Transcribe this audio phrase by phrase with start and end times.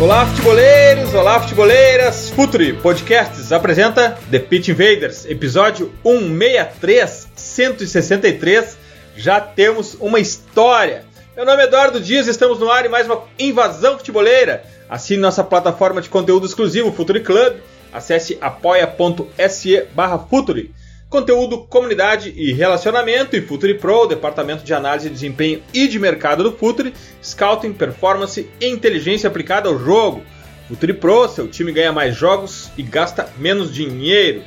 [0.00, 1.12] Olá, futeboleiros!
[1.12, 2.30] Olá, futeboleiras!
[2.30, 8.78] Futuri Podcasts apresenta The Pitch Invaders, episódio 163, 163.
[9.16, 11.04] Já temos uma história.
[11.34, 14.62] Meu nome é Eduardo Dias, estamos no ar em mais uma invasão futeboleira.
[14.88, 17.56] Assine nossa plataforma de conteúdo exclusivo, Futuri Club.
[17.92, 20.72] Acesse apoia.se barra Futuri
[21.08, 26.42] conteúdo, comunidade e relacionamento e Futuri Pro, departamento de análise de desempenho e de mercado
[26.42, 30.22] do Futuri, scouting, performance e inteligência aplicada ao jogo.
[30.68, 34.42] Futuri Pro, seu time ganha mais jogos e gasta menos dinheiro.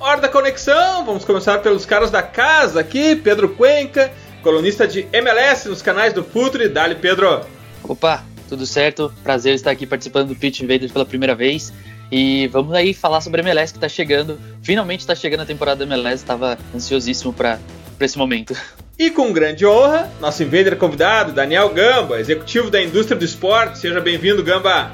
[0.00, 4.10] Hora da conexão, vamos começar pelos caras da casa aqui, Pedro Cuenca,
[4.42, 6.68] colunista de MLS nos canais do Futuri.
[6.68, 7.44] Dali, Pedro.
[7.82, 9.12] Opa, tudo certo?
[9.22, 11.72] Prazer estar aqui participando do Pitch Invaders pela primeira vez.
[12.10, 14.38] E vamos aí falar sobre a MLS que está chegando.
[14.62, 17.58] Finalmente está chegando a temporada da MLS, estava ansiosíssimo para
[18.00, 18.56] esse momento.
[18.98, 23.78] E com grande honra, nosso invader convidado, Daniel Gamba, executivo da indústria do esporte.
[23.78, 24.90] Seja bem-vindo, Gamba.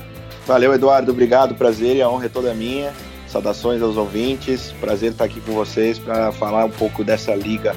[0.47, 1.11] Valeu, Eduardo.
[1.11, 2.92] Obrigado, prazer e a honra é toda minha.
[3.29, 4.73] Saudações aos ouvintes.
[4.81, 7.75] Prazer estar aqui com vocês para falar um pouco dessa liga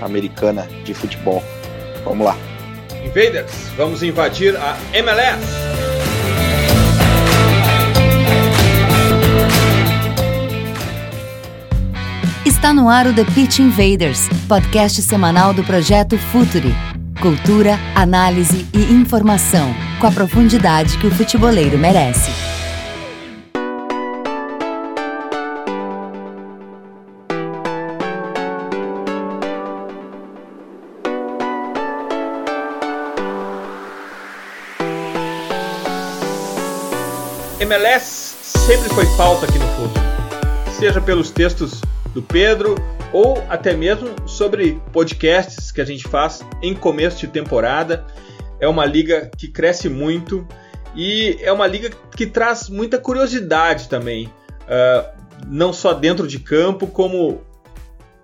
[0.00, 1.42] americana de futebol.
[2.04, 2.36] Vamos lá.
[3.04, 5.93] Invaders, vamos invadir a MLS.
[12.46, 16.74] Está no ar o The Pitch Invaders, podcast semanal do projeto Futuri.
[17.18, 22.30] Cultura, análise e informação, com a profundidade que o futeboleiro merece.
[37.60, 40.04] MLS sempre foi pauta aqui no Futuri,
[40.78, 41.80] seja pelos textos
[42.14, 42.76] do Pedro
[43.12, 48.06] ou até mesmo sobre podcasts que a gente faz em começo de temporada.
[48.60, 50.46] É uma liga que cresce muito
[50.94, 54.26] e é uma liga que traz muita curiosidade também,
[54.62, 55.08] uh,
[55.46, 57.42] não só dentro de campo, como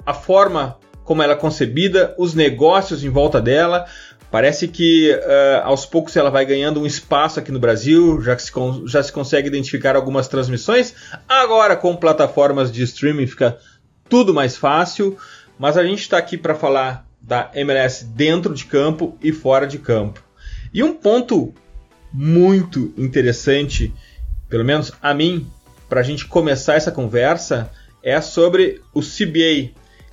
[0.06, 3.84] a forma como ela é concebida, os negócios em volta dela.
[4.30, 8.52] Parece que uh, aos poucos ela vai ganhando um espaço aqui no Brasil, já se
[8.86, 10.94] já se consegue identificar algumas transmissões.
[11.28, 13.58] Agora, com plataformas de streaming, fica
[14.10, 15.16] tudo mais fácil,
[15.58, 19.78] mas a gente está aqui para falar da MLS dentro de campo e fora de
[19.78, 20.22] campo.
[20.74, 21.54] E um ponto
[22.12, 23.94] muito interessante,
[24.48, 25.46] pelo menos a mim,
[25.88, 27.70] para a gente começar essa conversa,
[28.02, 29.70] é sobre o CBA,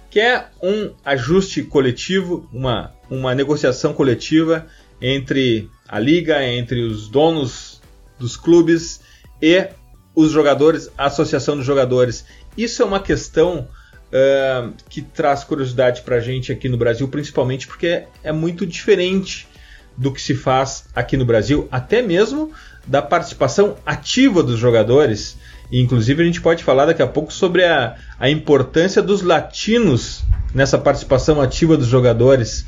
[0.09, 4.68] que é um ajuste coletivo, uma, uma negociação coletiva
[5.02, 7.81] entre a liga, entre os donos
[8.19, 9.02] dos clubes
[9.41, 9.68] e
[10.13, 12.25] os jogadores, a associação dos jogadores.
[12.57, 13.68] Isso é uma questão
[14.12, 19.47] uh, que traz curiosidade para a gente aqui no Brasil, principalmente porque é muito diferente
[19.95, 22.51] do que se faz aqui no Brasil, até mesmo
[22.85, 25.38] da participação ativa dos jogadores.
[25.72, 30.24] E, inclusive, a gente pode falar daqui a pouco sobre a, a importância dos latinos
[30.53, 32.66] nessa participação ativa dos jogadores.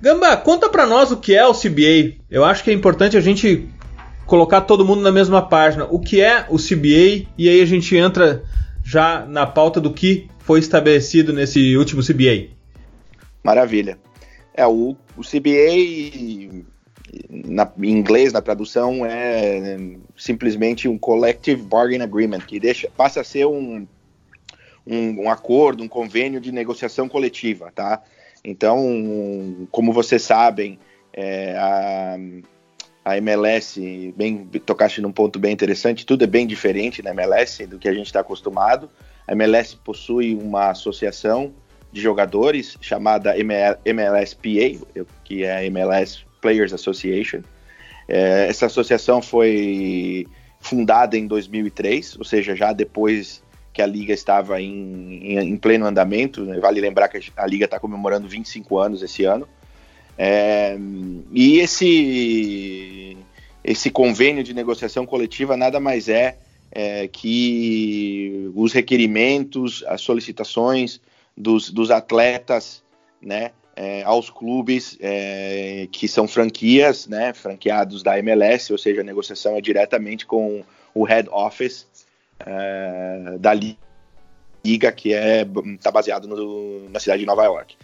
[0.00, 2.16] Gamba, conta para nós o que é o CBA.
[2.30, 3.68] Eu acho que é importante a gente
[4.24, 5.86] colocar todo mundo na mesma página.
[5.90, 7.26] O que é o CBA?
[7.36, 8.42] E aí a gente entra
[8.88, 12.48] já na pauta do que foi estabelecido nesse último CBA.
[13.44, 13.98] Maravilha.
[14.54, 16.64] É, o, o CBA,
[17.28, 19.76] na, em inglês, na tradução, é
[20.16, 23.86] simplesmente um Collective Bargain Agreement, que deixa, passa a ser um,
[24.86, 28.02] um, um acordo, um convênio de negociação coletiva, tá?
[28.42, 30.78] Então, como vocês sabem,
[31.12, 32.16] é, a,
[33.08, 37.78] a MLS, bem tocaste num ponto bem interessante, tudo é bem diferente na MLS do
[37.78, 38.90] que a gente está acostumado.
[39.26, 41.52] A MLS possui uma associação
[41.90, 47.40] de jogadores chamada MLSPA, que é a MLS Players Association.
[48.06, 50.26] É, essa associação foi
[50.60, 55.86] fundada em 2003, ou seja, já depois que a liga estava em, em, em pleno
[55.86, 56.44] andamento.
[56.60, 59.48] Vale lembrar que a liga está comemorando 25 anos esse ano.
[60.18, 60.76] É,
[61.32, 63.16] e esse,
[63.62, 66.36] esse convênio de negociação coletiva nada mais é,
[66.72, 71.00] é que os requerimentos, as solicitações
[71.36, 72.82] dos, dos atletas
[73.22, 79.04] né, é, aos clubes é, que são franquias, né, franqueados da MLS, ou seja, a
[79.04, 81.86] negociação é diretamente com o head office
[82.40, 87.76] é, da liga que é está baseado no, na cidade de Nova York.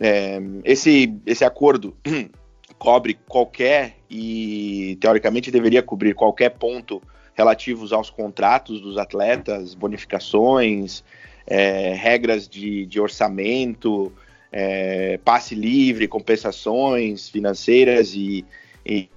[0.00, 1.94] É, esse esse acordo
[2.78, 7.02] cobre qualquer e teoricamente deveria cobrir qualquer ponto
[7.34, 11.04] relativos aos contratos dos atletas, bonificações,
[11.46, 14.12] é, regras de, de orçamento,
[14.50, 18.44] é, passe livre, compensações financeiras e,
[18.84, 19.08] e,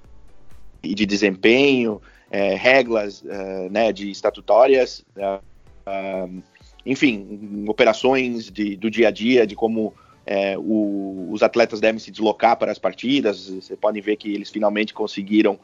[0.84, 5.40] e de desempenho, é, regras uh, né, de estatutórias, uh,
[5.88, 6.44] uh,
[6.86, 9.94] enfim, operações de, do dia a dia, de como
[10.26, 13.50] é, o, os atletas devem se deslocar para as partidas.
[13.50, 15.60] Você pode ver que eles finalmente conseguiram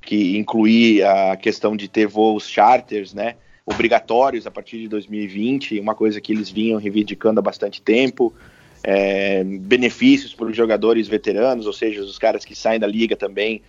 [0.00, 5.94] que incluir a questão de ter voos charters, né, obrigatórios a partir de 2020, uma
[5.94, 8.32] coisa que eles vinham reivindicando há bastante tempo.
[8.84, 13.60] É, benefícios para os jogadores veteranos, ou seja, os caras que saem da liga também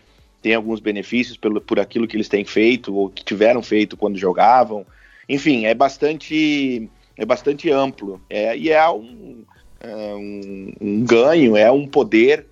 [0.43, 4.17] têm alguns benefícios pelo, por aquilo que eles têm feito ou que tiveram feito quando
[4.17, 4.85] jogavam.
[5.27, 6.87] Enfim, é bastante,
[7.17, 9.43] é bastante amplo é, e é um,
[9.79, 12.45] é um, um, ganho, é um poder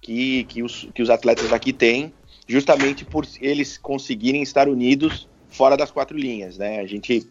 [0.00, 2.12] que, que, os, que os atletas aqui têm
[2.46, 6.80] justamente por eles conseguirem estar unidos fora das quatro linhas, né?
[6.80, 7.26] A gente,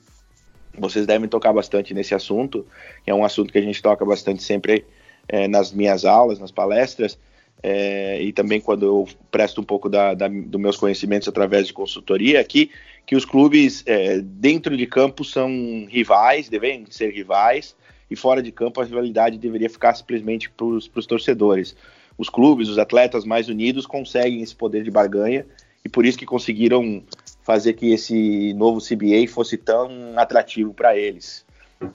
[0.78, 2.66] vocês devem tocar bastante nesse assunto,
[3.06, 4.86] é um assunto que a gente toca bastante sempre
[5.28, 7.18] é, nas minhas aulas, nas palestras,
[7.64, 11.74] é, e também quando eu presto um pouco da, da, dos meus conhecimentos através de
[11.74, 12.72] consultoria, aqui,
[13.06, 15.50] que os clubes é, dentro de campo são
[15.90, 17.76] rivais, devem ser rivais,
[18.12, 21.76] e fora de campo a rivalidade deveria ficar simplesmente para os torcedores
[22.18, 25.46] os clubes, os atletas mais unidos conseguem esse poder de barganha
[25.84, 27.04] e por isso que conseguiram
[27.44, 31.44] fazer que esse novo CBA fosse tão atrativo para eles.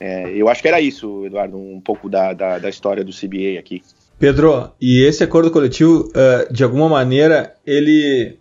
[0.01, 3.57] É, eu acho que era isso, Eduardo, um pouco da, da, da, história do CBA
[3.57, 3.83] aqui.
[4.19, 8.37] Pedro, e esse acordo coletivo, uh, de alguma maneira, ele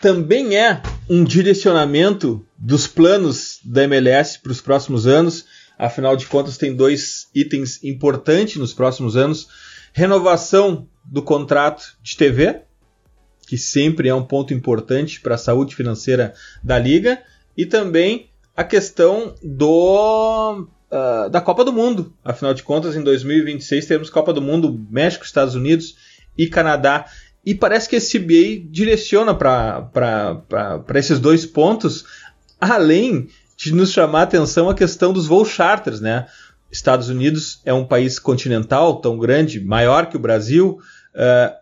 [0.00, 0.80] também é
[1.10, 5.44] um direcionamento dos planos da MLS para os próximos anos.
[5.78, 9.48] Afinal de contas, tem dois itens importantes nos próximos anos:
[9.92, 12.62] renovação do contrato de TV,
[13.46, 17.22] que sempre é um ponto importante para a saúde financeira da liga,
[17.56, 22.12] e também a questão do uh, da Copa do Mundo.
[22.24, 25.96] Afinal de contas, em 2026 teremos Copa do Mundo México, Estados Unidos
[26.36, 27.06] e Canadá.
[27.46, 29.90] E parece que esse CBA direciona para
[30.96, 32.04] esses dois pontos,
[32.60, 33.28] além
[33.58, 36.26] de nos chamar a atenção a questão dos voos charters, né?
[36.70, 40.78] Estados Unidos é um país continental tão grande, maior que o Brasil,
[41.18, 41.52] Uh,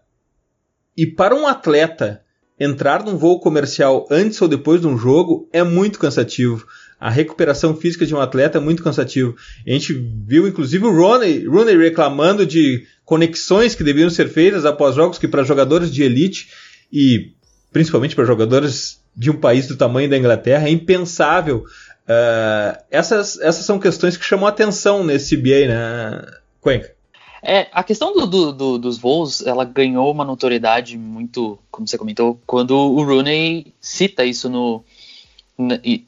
[0.97, 2.23] e para um atleta
[2.61, 6.67] entrar num voo comercial antes ou depois de um jogo é muito cansativo.
[6.99, 9.35] A recuperação física de um atleta é muito cansativo.
[9.67, 14.95] A gente viu inclusive o Rooney, Rooney reclamando de conexões que deviam ser feitas após
[14.95, 16.49] jogos que para jogadores de elite
[16.93, 17.33] e
[17.73, 21.65] principalmente para jogadores de um país do tamanho da Inglaterra é impensável.
[22.05, 26.27] Uh, essas, essas são questões que chamam atenção nesse CBA, né,
[26.61, 26.95] Cuenca?
[27.43, 31.97] É, a questão do, do, do, dos voos, ela ganhou uma notoriedade muito, como você
[31.97, 34.85] comentou, quando o Rooney cita isso no,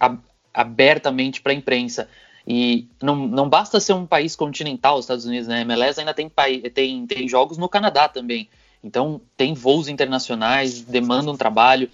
[0.00, 0.16] a,
[0.52, 2.08] abertamente para a imprensa.
[2.46, 5.61] E não, não basta ser um país continental, os Estados Unidos, né?
[5.61, 6.31] MLS ainda tem,
[6.72, 8.49] tem, tem jogos no Canadá também.
[8.82, 11.90] Então tem voos internacionais, demandam um trabalho.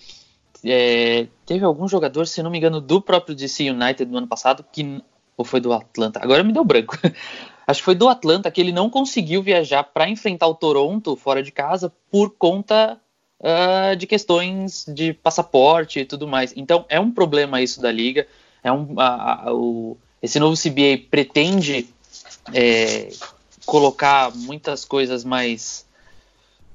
[0.65, 4.65] É, teve algum jogador, se não me engano, do próprio DC United no ano passado,
[4.73, 5.03] que
[5.37, 6.21] ou foi do Atlanta?
[6.23, 6.97] Agora me deu branco.
[7.67, 11.43] acho que foi do Atlanta que ele não conseguiu viajar para enfrentar o Toronto fora
[11.43, 12.99] de casa por conta
[13.41, 16.53] uh, de questões de passaporte e tudo mais.
[16.57, 18.27] Então é um problema isso da liga.
[18.63, 21.89] É um, a, a, o, esse novo CBA pretende
[22.53, 23.09] é,
[23.67, 25.87] colocar muitas coisas mais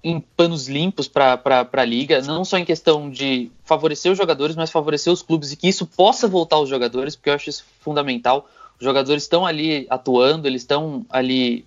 [0.04, 1.40] em panos limpos para
[1.72, 5.58] a liga, não só em questão de favorecer os jogadores, mas favorecer os clubes e
[5.58, 8.48] que isso possa voltar aos jogadores, porque eu acho isso fundamental.
[8.80, 11.66] Os jogadores estão ali atuando, eles estão ali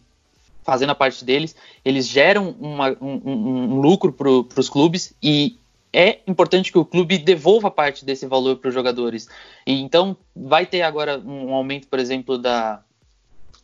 [0.63, 5.59] fazendo a parte deles, eles geram uma, um, um, um, lucro para os clubes e
[5.93, 9.29] é importante que o clube devolva parte desse valor para os jogadores.
[9.67, 12.83] E então vai ter agora um aumento, por exemplo, da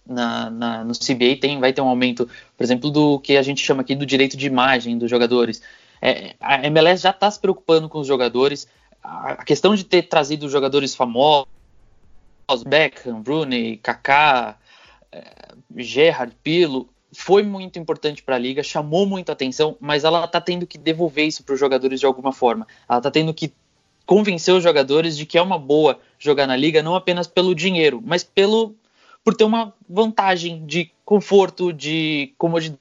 [0.09, 3.65] na, na, no CBA tem, vai ter um aumento, por exemplo, do que a gente
[3.65, 5.61] chama aqui do direito de imagem dos jogadores.
[6.01, 8.67] É, a MLS já está se preocupando com os jogadores.
[9.03, 11.47] A, questão de ter trazido jogadores famosos
[12.67, 14.59] Beckham, Rooney, Kaká,
[15.13, 20.41] eh, Gerrard, Pilo, foi muito importante para a liga, chamou muita atenção, mas ela está
[20.41, 22.67] tendo que devolver isso para os jogadores de alguma forma.
[22.89, 23.53] Ela está tendo que
[24.07, 28.03] convencer os jogadores de que é uma boa jogar na liga, não apenas pelo dinheiro,
[28.05, 28.75] mas pelo
[29.29, 32.81] por ter uma vantagem de conforto, de comodidade.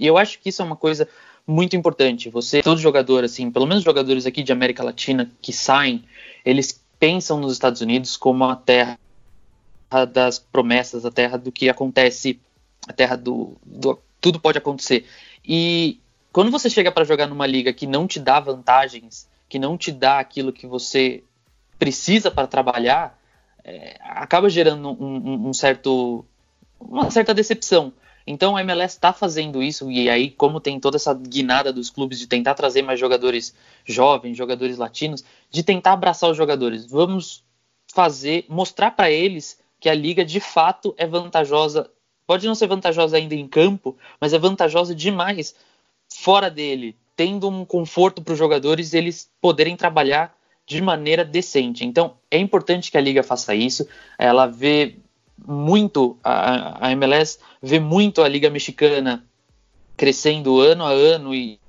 [0.00, 1.06] E eu acho que isso é uma coisa
[1.46, 2.30] muito importante.
[2.30, 6.02] Você, todo jogador, assim, pelo menos jogadores aqui de América Latina que saem,
[6.46, 8.98] eles pensam nos Estados Unidos como a terra
[10.10, 12.40] das promessas, a terra do que acontece,
[12.88, 15.04] a terra do, do tudo pode acontecer.
[15.44, 16.00] E
[16.32, 19.92] quando você chega para jogar numa liga que não te dá vantagens, que não te
[19.92, 21.22] dá aquilo que você
[21.78, 23.20] precisa para trabalhar,
[23.64, 26.24] é, acaba gerando um, um, um, certo,
[26.80, 27.92] uma certa decepção.
[28.26, 32.18] Então a MLS está fazendo isso, e aí, como tem toda essa guinada dos clubes
[32.18, 33.54] de tentar trazer mais jogadores
[33.84, 36.86] jovens, jogadores latinos, de tentar abraçar os jogadores.
[36.86, 37.42] Vamos
[37.92, 41.90] fazer, mostrar para eles que a liga de fato é vantajosa.
[42.24, 45.54] Pode não ser vantajosa ainda em campo, mas é vantajosa demais
[46.08, 50.32] fora dele, tendo um conforto para os jogadores eles poderem trabalhar
[50.66, 51.84] de maneira decente.
[51.84, 53.86] Então é importante que a liga faça isso.
[54.18, 54.96] Ela vê
[55.46, 59.24] muito a, a MLS vê muito a liga mexicana
[59.96, 61.60] crescendo ano a ano e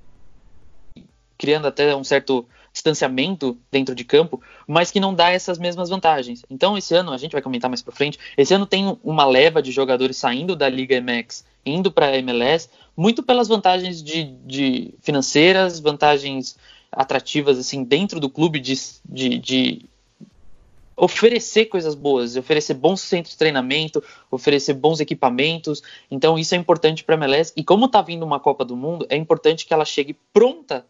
[1.36, 6.42] criando até um certo distanciamento dentro de campo, mas que não dá essas mesmas vantagens.
[6.50, 9.62] Então, esse ano, a gente vai comentar mais para frente, esse ano tem uma leva
[9.62, 14.94] de jogadores saindo da Liga MX, indo para a MLS, muito pelas vantagens de, de,
[15.00, 16.56] financeiras, vantagens
[16.96, 18.74] atrativas assim dentro do clube de,
[19.04, 19.86] de, de
[20.96, 25.82] oferecer coisas boas, oferecer bons centros de treinamento, oferecer bons equipamentos.
[26.10, 27.52] Então isso é importante para a MLS.
[27.56, 30.86] E como está vindo uma Copa do Mundo, é importante que ela chegue pronta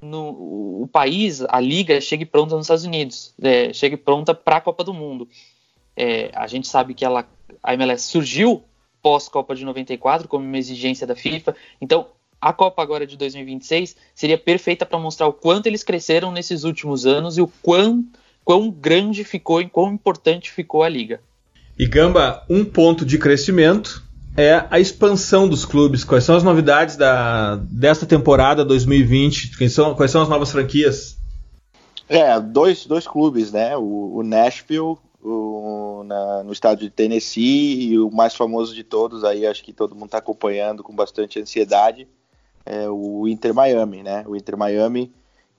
[0.00, 4.60] no o país, a liga chegue pronta nos Estados Unidos, é, chegue pronta para a
[4.60, 5.28] Copa do Mundo.
[5.96, 7.28] É, a gente sabe que ela,
[7.62, 8.64] a MLS surgiu
[9.00, 11.54] pós Copa de 94 como uma exigência da FIFA.
[11.80, 12.06] Então
[12.42, 17.06] a Copa agora de 2026 seria perfeita para mostrar o quanto eles cresceram nesses últimos
[17.06, 18.04] anos e o quão
[18.44, 21.20] quão grande ficou e quão importante ficou a liga.
[21.78, 24.02] E Gamba, um ponto de crescimento
[24.36, 26.02] é a expansão dos clubes.
[26.02, 29.56] Quais são as novidades da, desta temporada 2020?
[29.56, 31.16] Quais são, quais são as novas franquias?
[32.08, 33.76] É, dois, dois clubes, né?
[33.76, 39.22] O, o Nashville, o, na, no estado de Tennessee, e o mais famoso de todos,
[39.22, 42.08] aí acho que todo mundo está acompanhando com bastante ansiedade,
[42.64, 44.24] é o Inter Miami, né?
[44.26, 45.12] O Inter Miami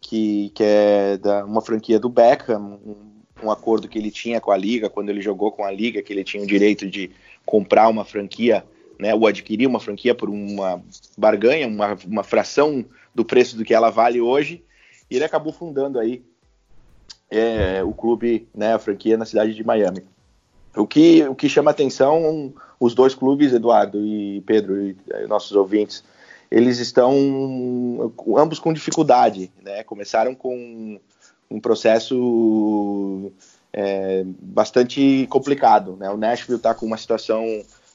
[0.03, 2.95] que, que é da, uma franquia do Beckham, um,
[3.41, 6.11] um, acordo que ele tinha com a liga, quando ele jogou com a liga, que
[6.11, 7.09] ele tinha o direito de
[7.45, 8.63] comprar uma franquia,
[8.99, 10.83] né, ou adquirir uma franquia por uma
[11.17, 14.63] barganha, uma, uma fração do preço do que ela vale hoje,
[15.09, 16.21] e ele acabou fundando aí
[17.31, 20.03] é, o clube, né, a franquia na cidade de Miami.
[20.75, 25.51] O que, o que chama atenção, os dois clubes, Eduardo e Pedro, e, e nossos
[25.53, 26.03] ouvintes,
[26.53, 29.83] eles estão ambos com dificuldade, né?
[29.83, 30.99] Começaram com
[31.49, 33.31] um processo
[33.73, 36.11] é, bastante complicado, né?
[36.11, 37.43] O Nashville está com uma situação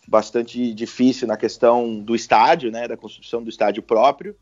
[0.09, 2.89] bastante difícil na questão do estádio, né?
[2.89, 4.35] Da construção do estádio próprio.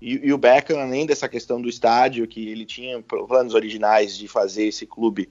[0.00, 4.28] E, e, o Beckham, além dessa questão do estádio, que ele tinha planos originais de
[4.28, 5.28] fazer esse clube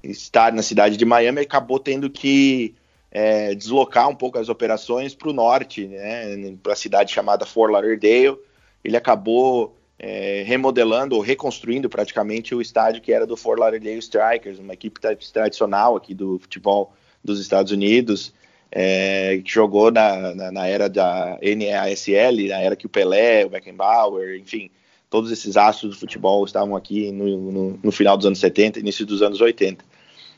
[0.00, 2.72] estar na cidade de Miami, acabou tendo que
[3.10, 7.72] é, deslocar um pouco as operações para o norte, né, para a cidade chamada Fort
[7.72, 8.38] Lauderdale.
[8.84, 14.58] Ele acabou é, remodelando ou reconstruindo praticamente o estádio que era do Fort Lauderdale Strikers,
[14.58, 15.00] uma equipe
[15.32, 18.32] tradicional aqui do futebol dos Estados Unidos,
[18.72, 23.50] é, que jogou na, na, na, era da NASL, na era que o Pelé, o
[23.50, 24.70] Beckenbauer, enfim,
[25.10, 29.04] todos esses astros do futebol estavam aqui no, no, no final dos anos 70 início
[29.04, 29.84] dos anos 80.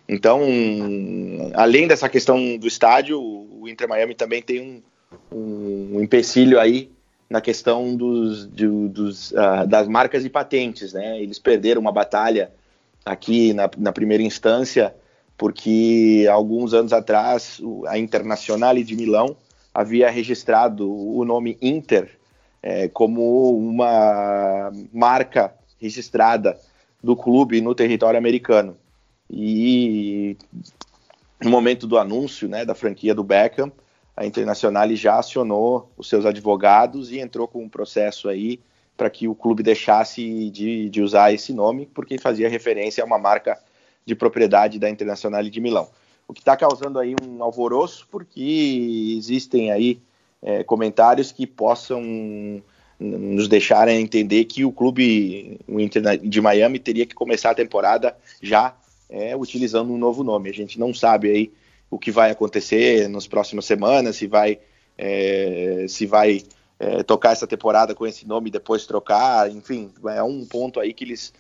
[0.08, 0.42] Então,
[1.54, 6.90] além dessa questão do estádio, o Inter Miami também tem um, um empecilho aí
[7.30, 11.20] na questão dos, de, dos, uh, das marcas e patentes, né?
[11.22, 12.52] Eles perderam uma batalha
[13.04, 14.94] aqui na, na, primeira instância,
[15.38, 19.34] porque alguns anos atrás a Internazionale de Milão
[19.72, 22.18] havia registrado o nome Inter
[22.62, 26.58] é, como uma marca registrada
[27.02, 28.76] do clube no território americano.
[29.32, 30.36] E
[31.42, 33.72] no momento do anúncio né, da franquia do Beckham,
[34.16, 38.60] a Internacional já acionou os seus advogados e entrou com um processo aí
[38.96, 43.18] para que o clube deixasse de, de, usar esse nome, porque fazia referência a uma
[43.18, 43.58] marca
[44.04, 45.88] de propriedade da Internacional de Milão.
[46.28, 49.98] O que está causando aí um alvoroço, porque existem aí
[50.42, 52.62] é, comentários que possam
[53.00, 58.16] nos deixarem entender que o clube o Inter de Miami teria que começar a temporada
[58.40, 58.76] já
[59.10, 60.50] é, utilizando um novo nome.
[60.50, 61.52] A gente não sabe aí
[61.90, 64.58] o que vai acontecer nas próximas semanas, se vai,
[64.96, 66.42] é, se vai
[66.78, 70.92] é, tocar essa temporada com esse nome e depois trocar, enfim, é um ponto aí
[70.92, 71.32] que eles,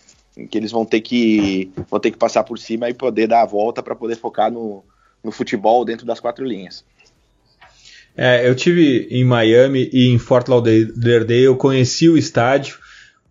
[0.50, 3.46] que eles vão ter que vão ter que passar por cima e poder dar a
[3.46, 4.84] volta para poder focar no,
[5.24, 6.84] no futebol dentro das quatro linhas.
[8.14, 12.78] É, eu tive em Miami e em Fort Lauderdale, eu conheci o estádio,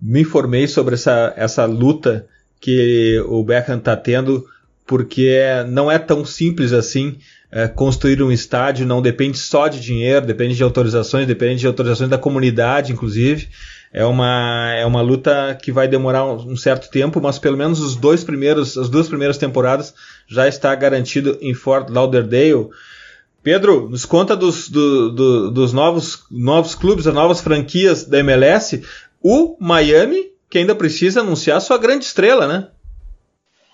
[0.01, 2.27] me informei sobre essa, essa luta
[2.61, 4.45] que o Beckham está tendo,
[4.85, 7.17] porque não é tão simples assim
[7.51, 12.09] é, construir um estádio, não depende só de dinheiro, depende de autorizações, depende de autorizações
[12.09, 13.49] da comunidade, inclusive.
[13.91, 17.81] É uma, é uma luta que vai demorar um, um certo tempo, mas pelo menos
[17.81, 19.93] os dois primeiros, as duas primeiras temporadas
[20.27, 22.69] já está garantido em Fort Lauderdale.
[23.43, 28.81] Pedro, nos conta dos, do, do, dos novos, novos clubes, as novas franquias da MLS.
[29.21, 32.67] O Miami, que ainda precisa anunciar sua grande estrela, né?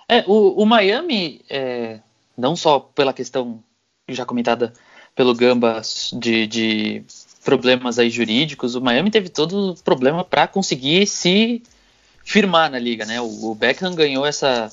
[0.08, 2.00] É, o, o Miami, é,
[2.38, 3.62] não só pela questão
[4.08, 4.72] já comentada
[5.16, 5.82] pelo Gamba
[6.14, 7.04] de, de
[7.44, 11.64] problemas aí jurídicos, o Miami teve todo o problema para conseguir se
[12.24, 13.20] firmar na liga, né?
[13.20, 14.72] O, o Beckham ganhou essa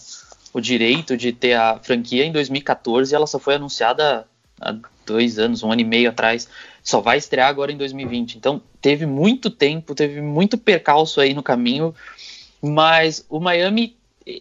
[0.53, 4.27] o direito de ter a franquia em 2014 e ela só foi anunciada
[4.61, 6.49] há dois anos, um ano e meio atrás,
[6.83, 8.37] só vai estrear agora em 2020.
[8.37, 11.95] Então teve muito tempo, teve muito percalço aí no caminho,
[12.63, 13.97] mas o Miami,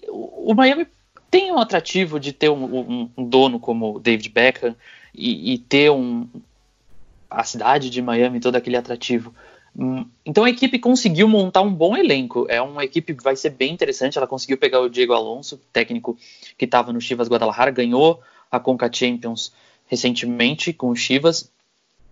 [0.10, 0.88] o Miami
[1.29, 4.75] tem um atrativo de ter um, um, um dono como David Beckham
[5.15, 6.27] e, e, ter um
[7.29, 9.34] a cidade de Miami todo aquele atrativo.
[9.75, 12.46] Hum, então a equipe conseguiu montar um bom elenco.
[12.48, 14.17] É uma equipe que vai ser bem interessante.
[14.17, 16.15] Ela conseguiu pegar o Diego Alonso, técnico
[16.55, 19.51] que estava no Chivas Guadalajara, ganhou a Conca Champions
[19.93, 21.51] recentemente com o Chivas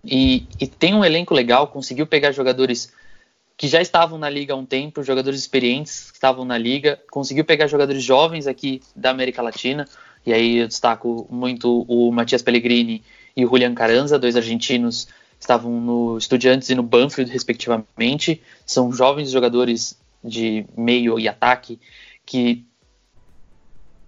[0.04, 2.92] e, e, tem um elenco legal, conseguiu pegar jogadores
[3.56, 7.44] que já estavam na liga há um tempo, jogadores experientes que estavam na liga, conseguiu
[7.44, 9.86] pegar jogadores jovens aqui da América Latina,
[10.24, 13.02] e aí eu destaco muito o Matias Pellegrini
[13.36, 15.08] e o Julian Caranza, dois argentinos
[15.40, 18.40] estavam no Estudiantes e no Banfield, respectivamente.
[18.64, 21.80] São jovens jogadores de meio e ataque
[22.24, 22.64] que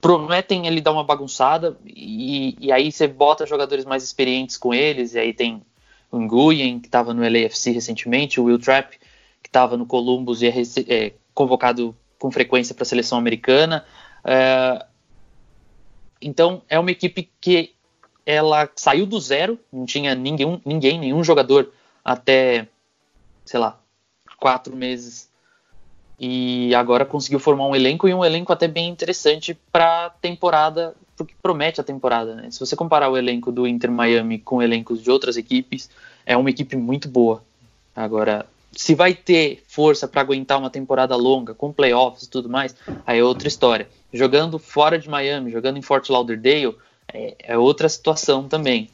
[0.04, 5.14] prometem ele dar uma bagunçada e, e, aí você bota jogadores mais experientes com eles
[5.14, 5.62] e aí tem
[6.12, 8.98] o Nguyen que estava no LAFC recentemente, o Will Trapp
[9.42, 10.52] que estava no Columbus e é,
[10.88, 13.82] é, convocado com frequência para a seleção americana.
[14.22, 14.84] É,
[16.20, 17.72] então é uma equipe que
[18.26, 21.72] ela saiu do zero, não tinha ninguém, ninguém nenhum jogador
[22.04, 22.68] até
[23.42, 23.80] sei lá
[24.36, 25.30] quatro meses
[26.18, 30.94] e agora conseguiu formar um elenco e um elenco até bem interessante para a temporada,
[31.16, 32.34] porque promete a temporada.
[32.34, 32.50] Né?
[32.50, 35.90] Se você comparar o elenco do Inter Miami com elencos de outras equipes,
[36.24, 37.42] é uma equipe muito boa.
[37.94, 42.74] Agora, se vai ter força para aguentar uma temporada longa, com playoffs e tudo mais,
[43.06, 43.88] aí é outra história.
[44.12, 46.76] Jogando fora de Miami, jogando em Fort Lauderdale,
[47.12, 48.88] é, é outra situação também.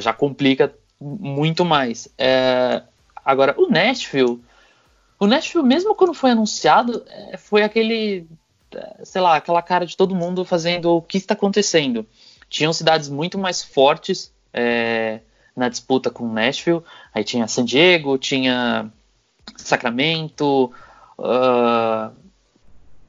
[0.00, 2.08] Já complica muito mais.
[2.18, 2.82] É,
[3.24, 4.40] agora, o Nashville
[5.18, 8.26] o Nashville, mesmo quando foi anunciado, é, foi aquele,
[8.72, 12.06] é, sei lá, aquela cara de todo mundo fazendo o que está acontecendo.
[12.48, 15.20] Tinham cidades muito mais fortes é,
[15.56, 16.82] na disputa com o Nashville.
[17.12, 18.90] Aí tinha San Diego, tinha
[19.56, 20.72] Sacramento,
[21.18, 22.14] uh,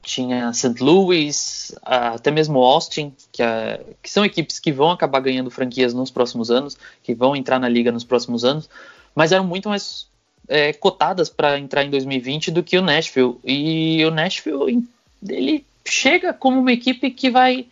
[0.02, 0.82] tinha St.
[0.82, 5.94] Louis, uh, até mesmo Austin, que, uh, que, são equipes que vão acabar ganhando franquias
[5.94, 8.68] nos próximos anos, que vão entrar na liga nos próximos anos,
[9.14, 10.09] mas eram muito mais
[10.50, 13.38] é, cotadas para entrar em 2020 do que o Nashville.
[13.44, 14.84] E o Nashville
[15.26, 17.66] ele chega como uma equipe que vai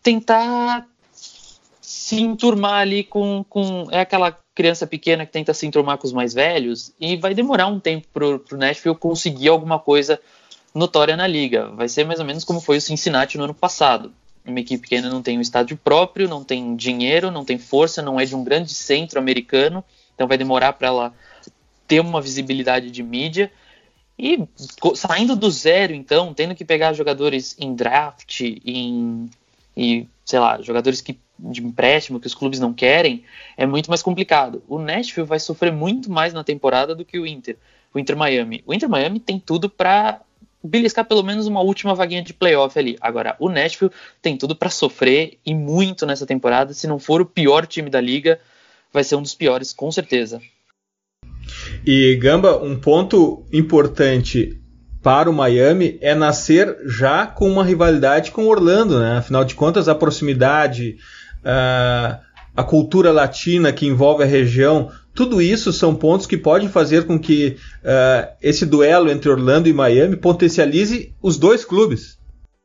[0.00, 0.86] tentar
[1.82, 6.12] se enturmar ali com, com é aquela criança pequena que tenta se enturmar com os
[6.12, 10.20] mais velhos e vai demorar um tempo pro, pro Nashville conseguir alguma coisa
[10.72, 11.70] notória na liga.
[11.70, 14.12] Vai ser mais ou menos como foi o Cincinnati no ano passado.
[14.46, 18.00] Uma equipe que ainda não tem um estádio próprio, não tem dinheiro, não tem força,
[18.00, 19.82] não é de um grande centro americano,
[20.14, 21.14] então vai demorar para ela
[21.86, 23.50] ter uma visibilidade de mídia.
[24.18, 24.46] E
[24.94, 29.28] saindo do zero, então, tendo que pegar jogadores em draft, em,
[29.76, 33.24] e, sei lá, jogadores que, de empréstimo que os clubes não querem,
[33.56, 34.62] é muito mais complicado.
[34.68, 37.56] O Nashville vai sofrer muito mais na temporada do que o Inter,
[37.92, 38.62] o Inter Miami.
[38.66, 40.20] O Inter Miami tem tudo para
[40.62, 42.96] beliscar pelo menos uma última vaguinha de playoff ali.
[43.00, 43.92] Agora, o Nashville
[44.22, 46.72] tem tudo para sofrer e muito nessa temporada.
[46.72, 48.40] Se não for o pior time da liga,
[48.92, 50.40] vai ser um dos piores, com certeza.
[51.86, 54.60] E Gamba, um ponto importante
[55.02, 59.18] para o Miami é nascer já com uma rivalidade com Orlando, né?
[59.18, 60.96] Afinal de contas, a proximidade,
[61.40, 62.18] uh,
[62.56, 67.18] a cultura latina que envolve a região, tudo isso são pontos que podem fazer com
[67.18, 72.18] que uh, esse duelo entre Orlando e Miami potencialize os dois clubes.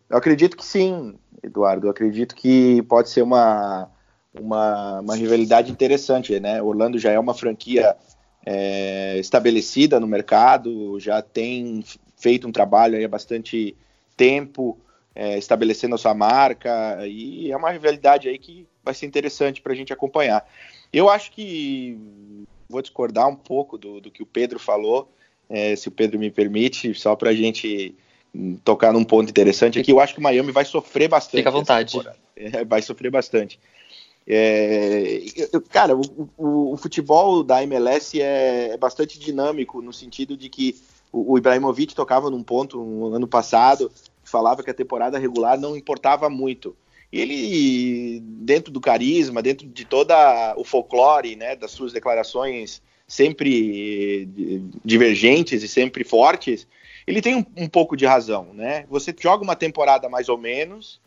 [0.09, 1.87] Eu acredito que sim, Eduardo.
[1.87, 3.89] Eu acredito que pode ser uma,
[4.33, 6.61] uma, uma rivalidade interessante, né?
[6.61, 7.95] Orlando já é uma franquia
[8.45, 11.83] é, estabelecida no mercado, já tem
[12.17, 13.75] feito um trabalho aí há bastante
[14.15, 14.77] tempo,
[15.15, 19.73] é, estabelecendo a sua marca, e é uma rivalidade aí que vai ser interessante para
[19.73, 20.47] a gente acompanhar.
[20.91, 21.97] Eu acho que
[22.69, 25.11] vou discordar um pouco do, do que o Pedro falou,
[25.49, 27.95] é, se o Pedro me permite, só para a gente
[28.63, 29.91] tocar num ponto interessante aqui.
[29.91, 31.37] Eu acho que o Miami vai sofrer bastante.
[31.37, 31.99] Fica à vontade.
[32.35, 33.59] É, vai sofrer bastante.
[34.31, 40.37] É, eu, cara, o, o, o, futebol da MLS é, é, bastante dinâmico no sentido
[40.37, 40.79] de que
[41.11, 43.91] o, o Ibrahimovic tocava num ponto no ano passado,
[44.23, 46.77] falava que a temporada regular não importava muito.
[47.11, 54.29] E ele, dentro do carisma, dentro de toda o folclore, né, das suas declarações sempre
[54.85, 56.67] divergentes e sempre fortes,
[57.07, 58.85] ele tem um, um pouco de razão, né?
[58.87, 61.01] Você joga uma temporada mais ou menos,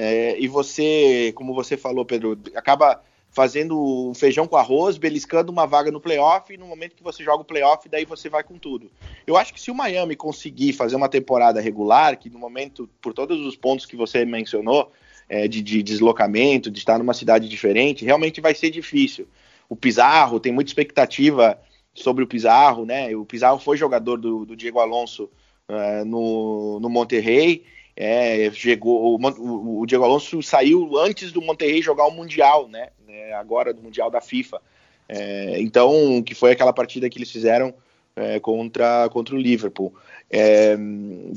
[0.00, 5.90] é, e você, como você falou, Pedro, acaba fazendo feijão com arroz, beliscando uma vaga
[5.90, 8.92] no playoff, e no momento que você joga o playoff, daí você vai com tudo.
[9.26, 13.12] Eu acho que se o Miami conseguir fazer uma temporada regular, que no momento, por
[13.12, 14.92] todos os pontos que você mencionou,
[15.28, 19.26] é, de, de, deslocamento, de estar numa cidade diferente, realmente vai ser difícil.
[19.68, 21.60] O Pizarro, tem muita expectativa
[21.92, 23.14] sobre o Pizarro, né?
[23.16, 25.28] O Pizarro foi jogador do, do Diego Alonso
[25.68, 27.64] uh, no, no Monterrey,
[28.00, 32.90] é, chegou, o, o, Diego Alonso saiu antes do Monterrey jogar o Mundial, né?
[33.08, 34.62] É, agora do Mundial da FIFA.
[35.08, 37.74] É, então, que foi aquela partida que eles fizeram
[38.14, 39.92] é, contra, contra o Liverpool.
[40.30, 40.76] É,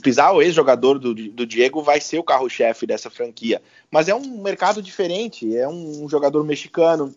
[0.03, 3.59] Pizarro, ex-jogador do, do Diego, vai ser o carro-chefe dessa franquia.
[3.89, 7.11] Mas é um mercado diferente, é um jogador mexicano,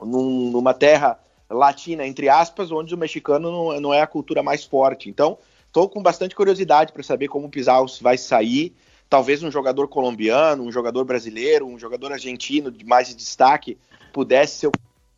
[0.00, 4.64] num, numa terra latina, entre aspas, onde o mexicano não, não é a cultura mais
[4.64, 5.10] forte.
[5.10, 5.36] Então,
[5.72, 8.74] Estou com bastante curiosidade para saber como o Pizarro vai sair.
[9.08, 13.78] Talvez um jogador colombiano, um jogador brasileiro, um jogador argentino de mais de destaque
[14.12, 14.72] pudesse ser o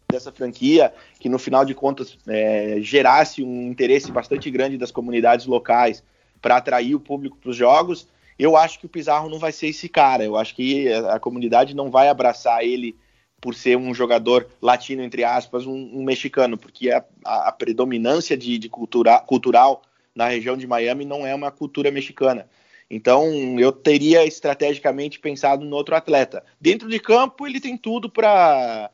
[0.09, 5.45] dessa franquia, que no final de contas é, gerasse um interesse bastante grande das comunidades
[5.45, 6.05] locais
[6.41, 8.07] para atrair o público para os jogos.
[8.39, 10.23] Eu acho que o Pizarro não vai ser esse cara.
[10.23, 12.97] Eu acho que a, comunidade não vai abraçar ele
[13.41, 18.37] por ser um jogador latino, entre aspas, um, um mexicano, porque a, a, a predominância
[18.37, 19.83] de, de cultura, cultural
[20.15, 22.49] na região de Miami não é uma cultura mexicana.
[22.91, 26.45] Então, eu teria estrategicamente pensado no outro atleta.
[26.61, 28.91] Dentro de campo, ele tem tudo para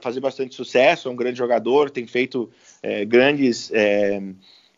[0.00, 2.50] fazer bastante sucesso, é um grande jogador, tem feito
[2.82, 4.22] é, grandes é,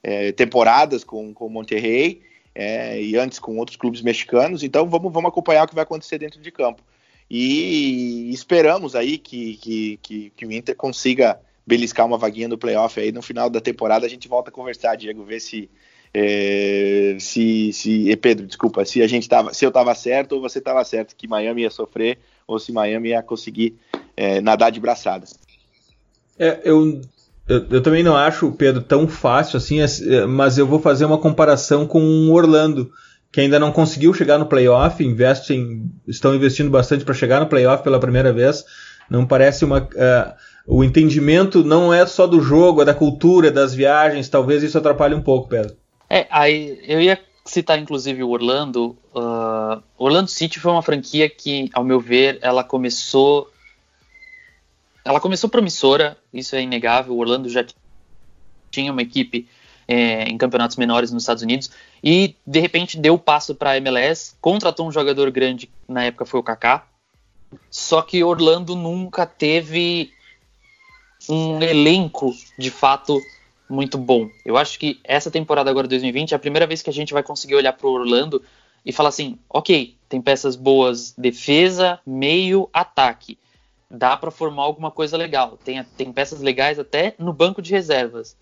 [0.02, 2.20] é, temporadas com, com o Monterrey
[2.54, 6.18] é, e antes com outros clubes mexicanos, então vamos, vamos acompanhar o que vai acontecer
[6.18, 6.82] dentro de campo.
[7.30, 12.98] E esperamos aí que, que, que, que o Inter consiga beliscar uma vaguinha no playoff
[12.98, 15.70] aí no final da temporada a gente volta a conversar, Diego, ver se
[16.14, 20.58] é, se, se Pedro, desculpa, se a gente tava, se eu estava certo ou você
[20.58, 23.76] estava certo que Miami ia sofrer ou se Miami ia conseguir
[24.16, 25.24] é, nadar de braçada.
[26.38, 27.00] É, eu,
[27.48, 31.18] eu, eu, também não acho, Pedro, tão fácil assim, é, mas eu vou fazer uma
[31.18, 32.90] comparação com Orlando,
[33.32, 37.82] que ainda não conseguiu chegar no playoff, investem, estão investindo bastante para chegar no playoff
[37.82, 38.64] pela primeira vez.
[39.08, 39.80] Não parece uma.
[39.80, 44.28] Uh, o entendimento não é só do jogo, é da cultura, das viagens.
[44.28, 45.76] Talvez isso atrapalhe um pouco, Pedro.
[46.08, 48.96] É, aí eu ia citar inclusive o Orlando.
[49.14, 53.50] Uh, Orlando City foi uma franquia que, ao meu ver, ela começou.
[55.04, 57.14] Ela começou promissora, isso é inegável.
[57.14, 57.64] O Orlando já
[58.70, 59.48] tinha uma equipe
[59.86, 61.70] é, em campeonatos menores nos Estados Unidos
[62.02, 66.24] e de repente deu o passo para a MLS, contratou um jogador grande, na época
[66.24, 66.86] foi o Kaká.
[67.70, 70.12] Só que Orlando nunca teve
[71.28, 73.20] um elenco de fato
[73.68, 74.28] muito bom.
[74.44, 77.22] Eu acho que essa temporada agora 2020 é a primeira vez que a gente vai
[77.22, 78.42] conseguir olhar para o Orlando
[78.84, 83.38] e falar assim, ok, tem peças boas, defesa, meio, ataque.
[83.90, 85.58] Dá para formar alguma coisa legal.
[85.64, 88.36] Tem, tem peças legais até no banco de reservas.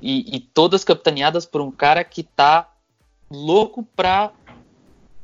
[0.00, 2.70] E, e todas capitaneadas por um cara que tá
[3.30, 4.32] louco para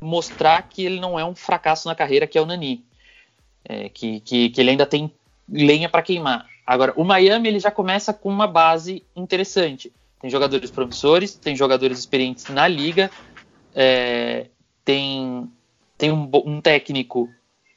[0.00, 2.84] mostrar que ele não é um fracasso na carreira, que é o Nani.
[3.64, 5.12] É, que, que, que ele ainda tem
[5.48, 6.49] lenha para queimar.
[6.66, 9.92] Agora, o Miami ele já começa com uma base interessante.
[10.20, 13.10] Tem jogadores promissores, tem jogadores experientes na liga,
[13.74, 14.46] é,
[14.84, 15.50] tem,
[15.96, 17.28] tem um, um, técnico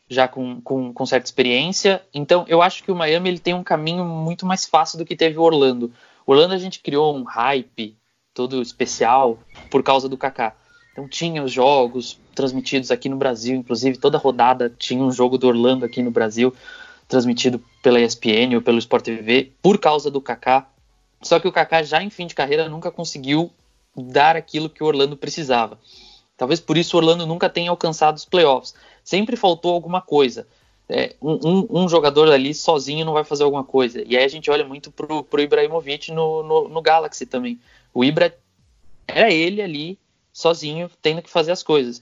[0.09, 2.01] já com, com, com, certa experiência.
[2.13, 5.15] Então, eu acho que o Miami ele tem um caminho muito mais fácil do que
[5.15, 5.91] teve o Orlando.
[6.25, 7.95] O Orlando a gente criou um hype
[8.33, 10.55] todo especial por causa do Kaká.
[10.91, 15.47] Então tinha os jogos transmitidos aqui no Brasil, inclusive toda rodada tinha um jogo do
[15.47, 16.53] Orlando aqui no Brasil
[17.07, 20.67] transmitido pela ESPN ou pelo Sport TV por causa do Kaká.
[21.21, 23.51] Só que o Kaká já em fim de carreira nunca conseguiu
[23.95, 25.77] dar aquilo que o Orlando precisava.
[26.37, 28.73] Talvez por isso o Orlando nunca tenha alcançado os playoffs.
[29.03, 30.47] Sempre faltou alguma coisa.
[30.89, 34.01] É, um, um, jogador ali sozinho não vai fazer alguma coisa.
[34.05, 37.59] E aí a gente olha muito pro, pro Ibrahimovic no, no, no Galaxy também.
[37.93, 38.35] O Ibra
[39.07, 39.99] era ele ali,
[40.31, 42.01] sozinho, tendo que fazer as coisas.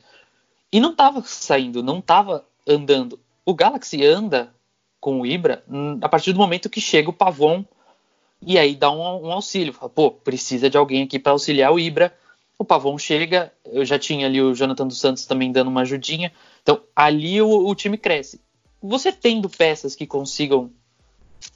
[0.71, 3.19] E não estava saindo, não estava andando.
[3.45, 4.53] O Galaxy anda
[5.01, 5.63] com o Ibra
[5.99, 7.65] a partir do momento que chega o Pavon
[8.41, 9.73] e aí dá um, um auxílio.
[9.73, 12.15] Fala, pô, precisa de alguém aqui para auxiliar o Ibra.
[12.57, 16.31] o Pavon chega, eu já tinha ali o Jonathan dos Santos também dando uma ajudinha,
[16.61, 18.39] então ali o, o time cresce.
[18.81, 20.71] Você tendo peças que consigam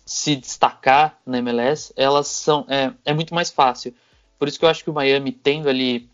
[0.06, 3.94] se destacar na MLS, elas são é, é muito mais fácil.
[4.38, 6.10] Por isso que eu acho que o Miami tendo ali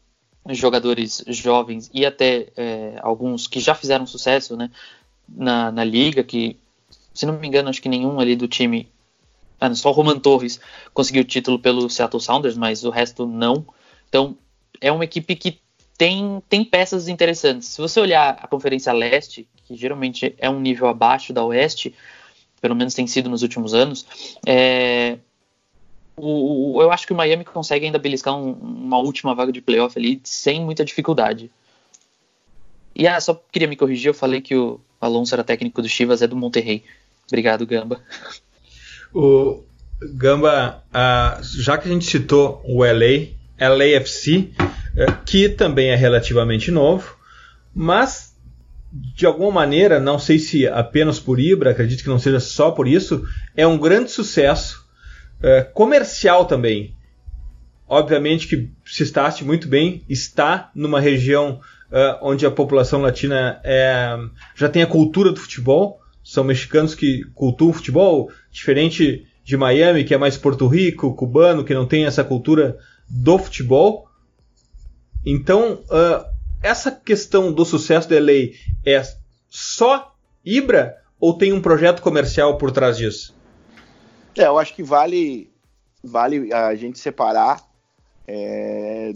[0.49, 4.69] jogadores jovens e até é, alguns que já fizeram sucesso né,
[5.27, 6.57] na, na liga, que
[7.13, 8.89] se não me engano acho que nenhum ali do time,
[9.59, 10.59] ah, só o Roman Torres
[10.93, 13.65] conseguiu o título pelo Seattle Sounders, mas o resto não.
[14.09, 14.37] Então
[14.79, 15.59] é uma equipe que
[15.97, 17.67] tem, tem peças interessantes.
[17.67, 21.93] Se você olhar a Conferência Leste, que geralmente é um nível abaixo da Oeste,
[22.59, 24.05] pelo menos tem sido nos últimos anos,
[24.45, 25.17] é,
[26.15, 29.61] o, o, eu acho que o Miami consegue ainda beliscar um, uma última vaga de
[29.61, 31.51] playoff ali sem muita dificuldade.
[32.95, 36.21] E ah, só queria me corrigir, eu falei que o Alonso era técnico do Chivas,
[36.21, 36.83] é do Monterrey.
[37.31, 38.01] Obrigado, Gamba.
[39.13, 39.63] O
[40.13, 44.51] Gamba, ah, já que a gente citou o LA, LAFC,
[44.97, 47.15] eh, que também é relativamente novo,
[47.73, 48.31] mas
[48.91, 52.87] de alguma maneira, não sei se apenas por Ibra, acredito que não seja só por
[52.87, 54.85] isso, é um grande sucesso
[55.41, 56.95] é, comercial também.
[57.87, 64.17] Obviamente que se está muito bem, está numa região uh, onde a população latina é,
[64.55, 70.13] já tem a cultura do futebol, são mexicanos que cultuam futebol, diferente de Miami, que
[70.13, 72.77] é mais Porto Rico, cubano, que não tem essa cultura
[73.09, 74.07] do futebol.
[75.25, 76.25] Então, uh,
[76.61, 78.53] essa questão do sucesso da LA
[78.85, 79.01] é
[79.49, 83.35] só Ibra ou tem um projeto comercial por trás disso?
[84.35, 85.51] É, eu acho que vale,
[86.03, 87.61] vale a gente separar
[88.27, 89.11] é,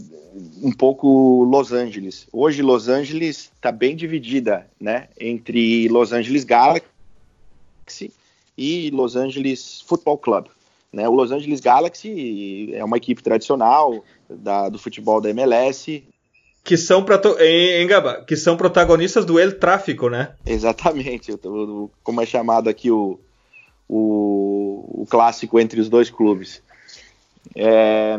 [0.62, 2.28] um pouco Los Angeles.
[2.32, 6.95] Hoje Los Angeles está bem dividida, né, entre Los Angeles Galaxy
[8.56, 10.46] e Los Angeles Football Club.
[10.92, 11.08] Né?
[11.08, 16.04] O Los Angeles Galaxy é uma equipe tradicional da, do futebol da MLS,
[16.64, 17.04] que são,
[17.38, 20.34] em, Gaba, que são protagonistas do El Tráfico, né?
[20.44, 21.32] Exatamente,
[22.02, 23.20] como é chamado aqui o,
[23.88, 26.60] o, o clássico entre os dois clubes.
[27.54, 28.16] É,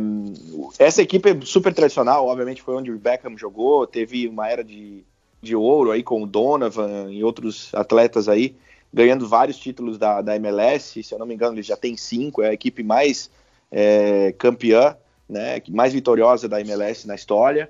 [0.80, 5.04] essa equipe é super tradicional, obviamente foi onde o Beckham jogou, teve uma era de,
[5.42, 8.56] de ouro aí com o Donovan e outros atletas aí,
[8.94, 12.42] ganhando vários títulos da, da MLS, se eu não me engano ele já tem cinco,
[12.42, 13.30] é a equipe mais
[13.72, 14.96] é, campeã,
[15.28, 17.70] né, mais vitoriosa da MLS na história,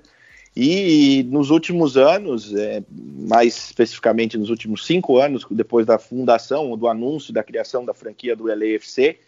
[0.60, 6.88] e nos últimos anos, é, mais especificamente nos últimos cinco anos, depois da fundação, do
[6.88, 9.20] anúncio da criação da franquia do LAFC,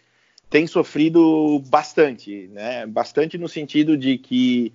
[0.49, 2.85] tem sofrido bastante, né?
[2.85, 4.73] Bastante no sentido de que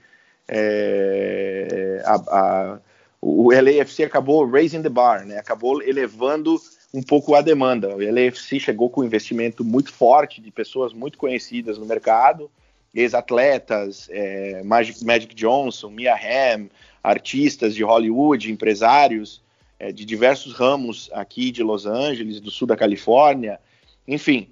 [0.49, 2.79] é, a, a,
[3.21, 5.37] o LAFC acabou raising the bar, né?
[5.37, 6.57] Acabou elevando
[6.93, 7.95] um pouco a demanda.
[7.95, 12.51] O LAFC chegou com um investimento muito forte de pessoas muito conhecidas no mercado,
[12.95, 16.69] ex-atletas, é, Magic, Magic, Johnson, Mia Hamm,
[17.03, 19.43] artistas de Hollywood, empresários
[19.79, 23.61] é, de diversos ramos aqui de Los Angeles, do sul da Califórnia,
[24.09, 24.49] enfim,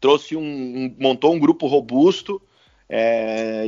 [0.00, 2.40] trouxe um, um montou um grupo robusto,
[2.88, 3.64] é,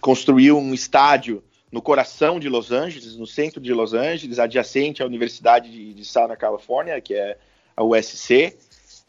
[0.00, 1.42] construiu um estádio
[1.74, 6.04] no coração de Los Angeles, no centro de Los Angeles, adjacente à Universidade de, de
[6.04, 7.36] Southern California, que é
[7.76, 8.56] a USC,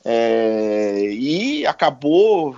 [0.04, 2.58] é, e acabou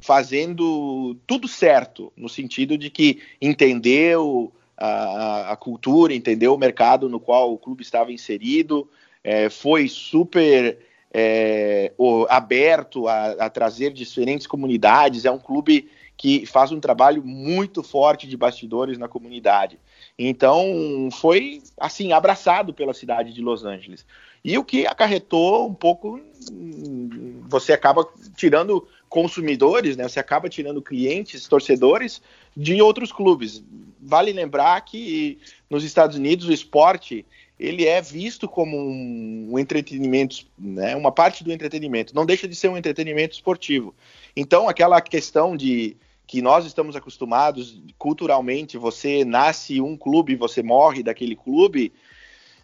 [0.00, 7.20] fazendo tudo certo, no sentido de que entendeu a, a cultura, entendeu o mercado no
[7.20, 8.88] qual o clube estava inserido,
[9.22, 10.78] é, foi super
[11.12, 17.22] é, o, aberto a, a trazer diferentes comunidades, é um clube que faz um trabalho
[17.22, 19.78] muito forte de bastidores na comunidade.
[20.18, 24.06] Então, foi assim abraçado pela cidade de Los Angeles.
[24.42, 26.20] E o que acarretou um pouco,
[27.48, 30.08] você acaba tirando consumidores, né?
[30.08, 32.22] Você acaba tirando clientes, torcedores
[32.56, 33.62] de outros clubes.
[34.00, 37.26] Vale lembrar que nos Estados Unidos o esporte
[37.58, 40.94] ele é visto como um, entretenimento, né?
[40.94, 42.14] Uma parte do entretenimento.
[42.14, 43.94] Não deixa de ser um entretenimento esportivo.
[44.36, 51.02] Então aquela questão de que nós estamos acostumados culturalmente, você nasce um clube, você morre
[51.02, 51.92] daquele clube,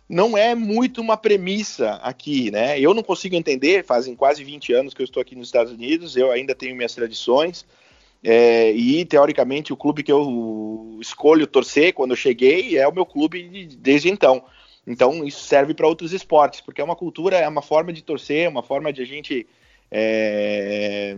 [0.09, 2.79] não é muito uma premissa aqui, né?
[2.79, 6.17] Eu não consigo entender, fazem quase 20 anos que eu estou aqui nos Estados Unidos,
[6.17, 7.65] eu ainda tenho minhas tradições,
[8.23, 13.07] é, e teoricamente o clube que eu escolho torcer quando eu cheguei é o meu
[13.07, 14.45] clube desde então.
[14.87, 18.45] Então isso serve para outros esportes, porque é uma cultura, é uma forma de torcer,
[18.45, 19.47] é uma forma de a gente
[19.91, 21.15] é,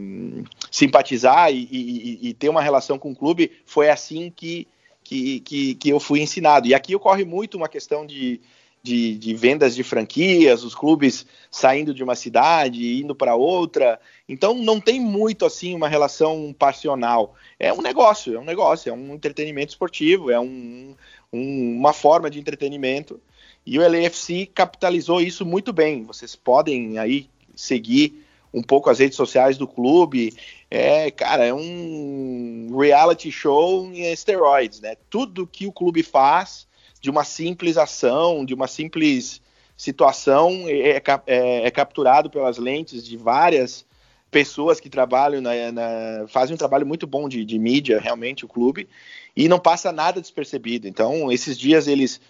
[0.84, 3.50] simpatizar e, e, e, ter uma relação com o clube.
[3.64, 4.68] Foi assim que,
[5.02, 6.66] que, que, que eu fui ensinado.
[6.66, 8.40] E aqui ocorre muito uma questão de
[8.84, 13.98] de, de, vendas de franquias, os clubes saindo de uma cidade indo para outra.
[14.28, 17.34] Então não tem muito assim uma relação passional.
[17.58, 20.94] É um negócio, é um negócio, é um entretenimento esportivo, é um,
[21.32, 23.18] um, uma forma de entretenimento.
[23.64, 26.04] E o LAFC capitalizou isso muito bem.
[26.04, 28.22] Vocês podem aí seguir
[28.54, 30.32] um pouco as redes sociais do clube.
[30.70, 34.96] É, cara, é um reality show em esteroides, né?
[35.10, 36.66] Tudo que o clube faz
[37.00, 39.42] de uma simples ação, de uma simples
[39.76, 43.84] situação, é, é, é capturado pelas lentes de várias
[44.30, 48.48] pessoas que trabalham, na, na, fazem um trabalho muito bom de, de mídia, realmente, o
[48.48, 48.88] clube,
[49.36, 50.88] e não passa nada despercebido.
[50.88, 52.20] Então, esses dias eles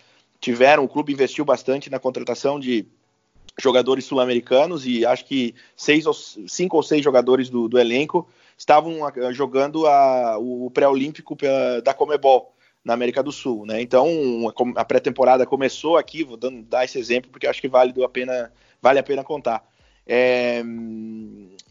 [0.41, 2.87] tiveram, o clube investiu bastante na contratação de
[3.61, 8.99] jogadores sul-americanos e acho que seis ou, cinco ou seis jogadores do, do elenco estavam
[9.33, 11.37] jogando a, o pré-olímpico
[11.83, 13.81] da Comebol na América do Sul, né?
[13.81, 18.09] Então a pré-temporada começou aqui, vou dando, dar esse exemplo porque acho que vale a
[18.09, 19.67] pena, vale a pena contar.
[20.07, 20.62] É,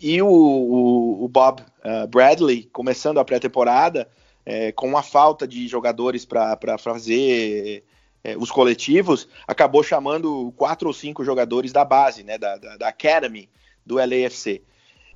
[0.02, 4.10] e o, o, o Bob uh, Bradley começando a pré-temporada
[4.46, 7.84] é, com a falta de jogadores para fazer
[8.24, 12.88] é, os coletivos, acabou chamando quatro ou cinco jogadores da base, né, da, da, da
[12.88, 13.50] Academy
[13.86, 14.62] do LAFC.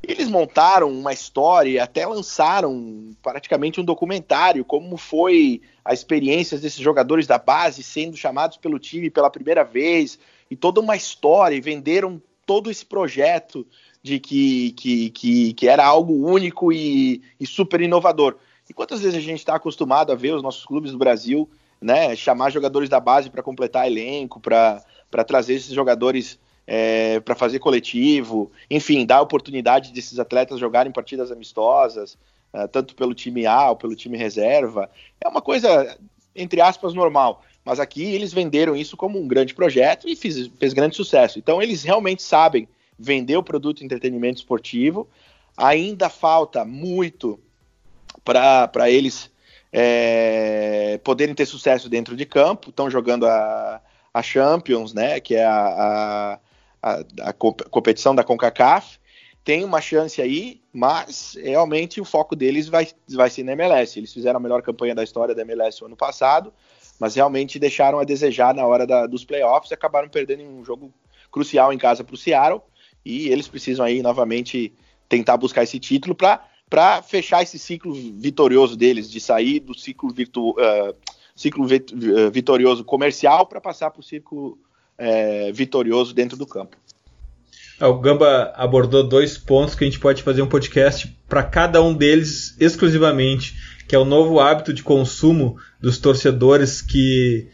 [0.04, 7.26] Eles montaram uma história até lançaram praticamente um documentário como foi a experiência desses jogadores
[7.26, 10.20] da base sendo chamados pelo time pela primeira vez
[10.52, 13.66] e toda uma história e venderam todo esse projeto
[14.02, 18.38] de que, que, que, que era algo único e, e, super inovador.
[18.70, 21.50] E quantas vezes a gente está acostumado a ver os nossos clubes do Brasil
[21.82, 24.84] né, chamar jogadores da base para completar elenco, para
[25.26, 32.18] trazer esses jogadores é, para fazer coletivo, enfim, dar oportunidade desses atletas jogarem partidas amistosas,
[32.54, 34.90] uh, tanto pelo time A ou pelo time reserva.
[35.24, 35.98] É uma coisa,
[36.36, 37.42] entre aspas, normal.
[37.64, 41.40] Mas aqui eles venderam isso como um grande projeto e fiz, fez grande sucesso.
[41.40, 42.68] Então eles realmente sabem
[43.00, 45.08] vender o produto entretenimento esportivo.
[45.56, 47.40] Ainda falta muito
[48.24, 49.32] para eles
[49.72, 52.70] é, poderem ter sucesso dentro de campo.
[52.70, 53.82] Estão jogando a,
[54.14, 55.20] a Champions, né?
[55.20, 56.40] Que é a,
[56.82, 59.00] a, a, competição da CONCACAF.
[59.44, 63.98] Tem uma chance aí, mas realmente o foco deles vai, vai ser na MLS.
[63.98, 66.54] Eles fizeram a melhor campanha da história da MLS no ano passado,
[67.00, 70.94] mas realmente deixaram a desejar na hora da, dos playoffs e acabaram perdendo um jogo
[71.32, 72.62] crucial em casa para o Seattle.
[73.06, 74.74] E eles precisam aí novamente
[75.08, 80.14] tentar buscar esse título para para fechar esse ciclo vitorioso deles, de sair do ciclo,
[80.14, 80.96] virtu, uh,
[81.36, 84.58] ciclo uh, vitorioso comercial para passar para o ciclo
[85.00, 86.78] uh, vitorioso dentro do campo.
[87.80, 91.82] É, o Gamba abordou dois pontos que a gente pode fazer um podcast para cada
[91.82, 93.56] um deles exclusivamente,
[93.88, 97.48] que é o novo hábito de consumo dos torcedores que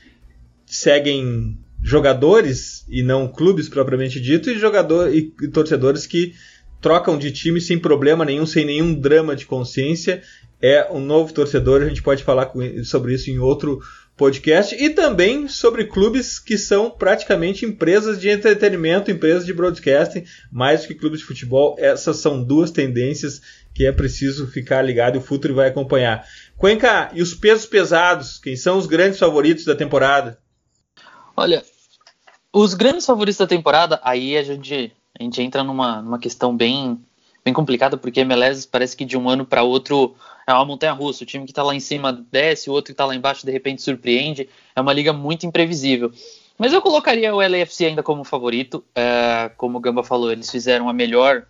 [0.65, 6.34] seguem jogadores e não clubes propriamente dito, e jogador e, e torcedores que
[6.84, 10.22] trocam de time sem problema nenhum, sem nenhum drama de consciência.
[10.62, 12.52] É um novo torcedor, a gente pode falar
[12.84, 13.82] sobre isso em outro
[14.15, 20.82] podcast e também sobre clubes que são praticamente empresas de entretenimento, empresas de broadcasting, mais
[20.82, 21.76] do que clubes de futebol.
[21.80, 23.41] Essas são duas tendências
[23.74, 26.26] que é preciso ficar ligado e o futuro vai acompanhar.
[26.58, 28.38] Cuenca, e os pesos pesados?
[28.38, 30.38] Quem são os grandes favoritos da temporada?
[31.36, 31.63] Olha,
[32.54, 36.99] os grandes favoritos da temporada, aí a gente a gente entra numa, numa questão bem,
[37.45, 40.15] bem complicada, porque a MLS parece que de um ano para outro
[40.47, 41.23] é uma montanha russa.
[41.23, 43.52] O time que está lá em cima desce, o outro que está lá embaixo de
[43.52, 44.49] repente surpreende.
[44.76, 46.12] É uma liga muito imprevisível.
[46.58, 48.84] Mas eu colocaria o LAFC ainda como favorito.
[48.95, 51.45] É, como o Gamba falou, eles fizeram a melhor.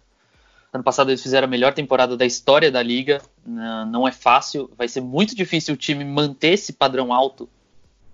[0.71, 3.21] Ano passado eles fizeram a melhor temporada da história da liga.
[3.45, 7.47] Não é fácil, vai ser muito difícil o time manter esse padrão alto.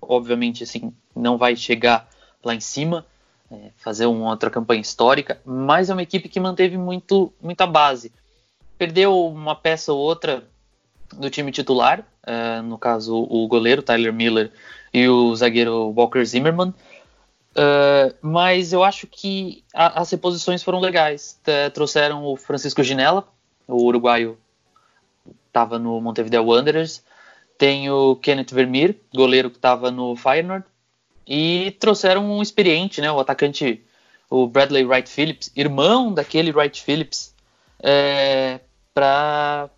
[0.02, 2.08] Obviamente, assim, não vai chegar
[2.44, 3.06] lá em cima
[3.52, 8.12] é, fazer uma outra campanha histórica, mas é uma equipe que manteve muito, muita base.
[8.78, 10.44] Perdeu uma peça ou outra
[11.14, 14.52] do time titular, é, no caso o goleiro Tyler Miller
[14.94, 16.74] e o zagueiro Walker Zimmerman,
[17.56, 21.40] é, mas eu acho que a, as reposições foram legais.
[21.46, 23.28] É, trouxeram o Francisco Ginella,
[23.68, 24.38] o uruguaio
[25.48, 27.04] estava no Montevideo Wanderers,
[27.58, 30.66] tem o Kenneth Vermeer, goleiro que estava no Feyenoord,
[31.30, 33.86] e trouxeram um experiente, né, o atacante,
[34.28, 37.36] o Bradley Wright Phillips, irmão daquele Wright Phillips,
[37.82, 38.60] é,
[38.96, 39.70] para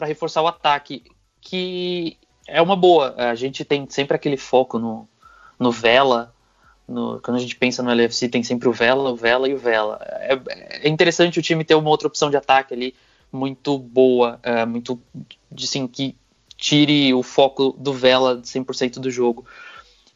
[0.00, 1.04] reforçar o ataque,
[1.42, 2.16] que
[2.46, 3.14] é uma boa.
[3.18, 5.06] A gente tem sempre aquele foco no,
[5.58, 6.34] no Vela,
[6.88, 9.58] no, quando a gente pensa no LFC, tem sempre o Vela, o Vela e o
[9.58, 9.98] Vela.
[10.02, 10.40] É,
[10.86, 12.94] é interessante o time ter uma outra opção de ataque ali
[13.30, 14.98] muito boa, é, muito
[15.54, 16.16] assim, que
[16.56, 19.44] tire o foco do Vela 100% do jogo.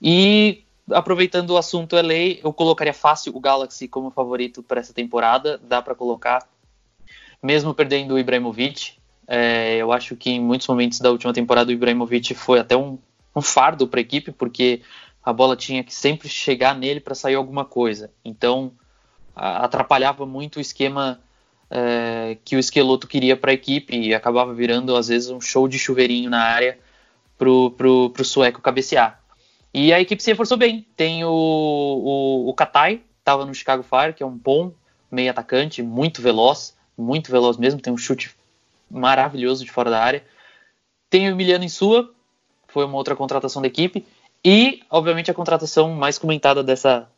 [0.03, 5.61] E aproveitando o assunto LA, eu colocaria fácil o Galaxy como favorito para essa temporada,
[5.63, 6.49] dá para colocar,
[7.41, 8.95] mesmo perdendo o Ibrahimovic.
[9.29, 12.99] É, eu acho que em muitos momentos da última temporada o Ibrahimovic foi até um,
[13.35, 14.83] um fardo para a equipe, porque
[15.23, 18.11] a bola tinha que sempre chegar nele para sair alguma coisa.
[18.25, 18.73] Então
[19.37, 21.21] a, atrapalhava muito o esquema
[21.71, 25.69] é, que o Esqueloto queria para a equipe e acabava virando às vezes um show
[25.69, 26.77] de chuveirinho na área
[27.39, 29.22] pro, pro sueco cabecear.
[29.73, 30.87] E a equipe se reforçou bem.
[30.97, 34.73] Tem o, o, o Katai, estava no Chicago Fire, que é um bom
[35.11, 38.35] meio atacante, muito veloz, muito veloz mesmo, tem um chute
[38.91, 40.25] maravilhoso de fora da área.
[41.09, 42.11] Tem o Emiliano Insua,
[42.69, 44.07] foi uma outra contratação da equipe.
[44.45, 47.09] E, obviamente, a contratação mais comentada dessa,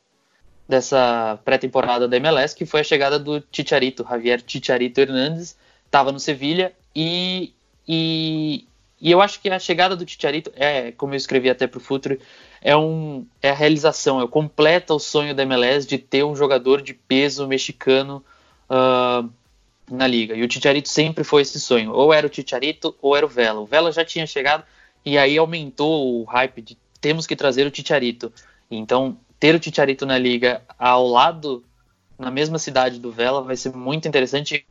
[0.69, 6.21] dessa pré-temporada da MLS, que foi a chegada do Chicharito, Javier Chicharito Hernandes, estava no
[6.21, 7.55] Sevilha e,
[7.89, 8.67] e,
[9.05, 11.81] e, eu acho que a chegada do Chicharito, é, como eu escrevi até para o
[11.81, 12.19] Futuro,
[12.63, 16.81] é, um, é a realização, é completa o sonho da MLS de ter um jogador
[16.81, 18.25] de peso mexicano
[18.71, 19.31] uh,
[19.91, 20.35] na liga.
[20.35, 23.61] E o Chicharito sempre foi esse sonho, ou era o Chicharito ou era o Vela.
[23.61, 24.65] O Vela já tinha chegado
[25.05, 28.33] e aí aumentou o hype de temos que trazer o Chicharito.
[28.71, 31.63] Então, ter o Chicharito na liga ao lado,
[32.19, 34.67] na mesma cidade do Vela, vai ser muito interessante.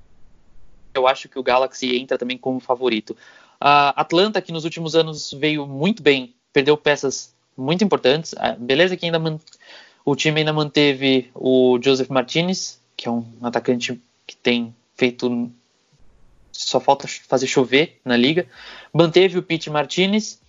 [0.96, 3.16] Eu acho que o Galaxy entra também como favorito.
[3.66, 8.36] A Atlanta, que nos últimos anos veio muito bem, perdeu peças muito importantes.
[8.60, 9.40] Beleza que ainda man...
[10.04, 13.98] o time ainda manteve o Joseph Martinez, que é um atacante
[14.28, 15.50] que tem feito
[16.52, 18.46] só falta fazer chover na liga.
[18.92, 20.42] Manteve o Pete Martinez,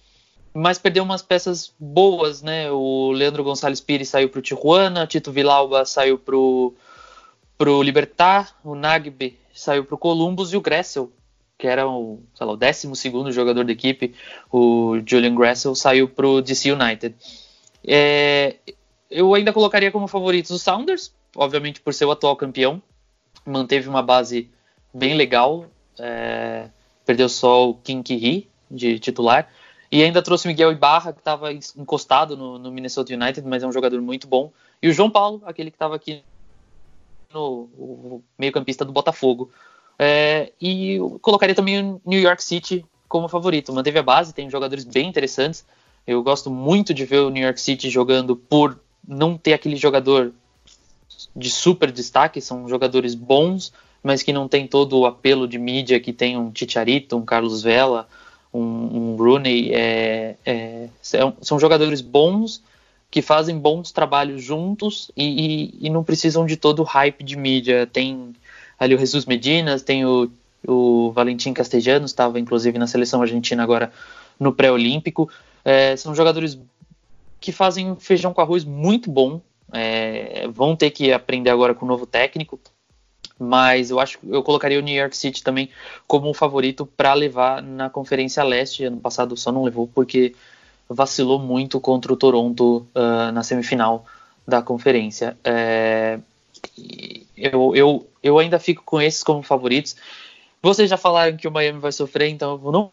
[0.53, 2.69] mas perdeu umas peças boas, né?
[2.73, 6.73] O Leandro Gonçalves Pires saiu para o Tijuana, Tito Vilauba saiu para o
[7.81, 11.13] Libertar, o Nagbe saiu para o Columbus e o Gressel,
[11.59, 14.15] que era o, lá, o 12 jogador da equipe,
[14.53, 17.15] o Julian Gressel, saiu para o DC United.
[17.87, 18.57] É,
[19.11, 22.83] eu ainda colocaria como favoritos os Sounders, obviamente por ser o atual campeão,
[23.47, 24.51] manteve uma base
[24.93, 25.67] bem legal,
[25.99, 26.69] é,
[27.05, 29.49] perdeu só o Kim Ki de titular,
[29.91, 33.73] e ainda trouxe Miguel Ibarra, que estava encostado no, no, Minnesota United, mas é um
[33.73, 34.51] jogador muito bom.
[34.83, 36.25] E o João Paulo, aquele que estava aqui
[37.33, 39.51] no meio-campista do Botafogo.
[39.99, 43.73] É, e colocaria também o New York City como favorito.
[43.73, 45.65] Manteve a base, tem jogadores bem interessantes.
[46.07, 50.33] Eu gosto muito de ver o New York City jogando por não ter aquele jogador
[51.35, 53.73] de super destaque, são jogadores bons,
[54.03, 57.63] mas que não tem todo o apelo de mídia que tem um Chicharito, um Carlos
[57.63, 58.09] Vela,
[58.53, 62.63] um, um Rooney, é, é, são jogadores bons
[63.11, 67.37] que fazem bons trabalhos juntos e, e, e, não precisam de todo o hype de
[67.37, 67.87] mídia.
[67.87, 68.35] Tem
[68.79, 70.31] ali o Jesus Medinas, tem o,
[70.67, 73.93] o Valentim Castellanos, estava inclusive na seleção argentina agora
[74.39, 75.31] no pré-olímpico.
[75.65, 76.59] É, são jogadores
[77.41, 79.41] que fazem feijão com arroz muito bom.
[79.73, 82.61] É, vão ter que aprender agora com o novo técnico,
[83.39, 85.69] mas eu acho eu colocaria o New York City também
[86.07, 88.85] como um favorito para levar na Conferência Leste.
[88.85, 90.35] Ano passado só não levou porque
[90.89, 94.05] vacilou muito contra o Toronto uh, na semifinal
[94.47, 95.37] da conferência.
[95.43, 96.19] É,
[97.37, 99.97] eu, eu, eu ainda fico com esses como favoritos.
[100.63, 102.93] Vocês já falaram que o Miami vai sofrer, então eu não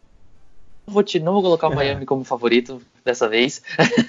[0.86, 3.62] vou, te, não vou colocar o Miami como favorito dessa vez.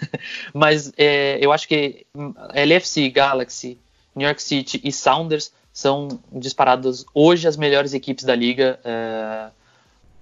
[0.53, 2.07] Mas é, eu acho que
[2.55, 3.79] LFC, Galaxy,
[4.15, 9.49] New York City e Sounders são disparadas hoje as melhores equipes da liga é,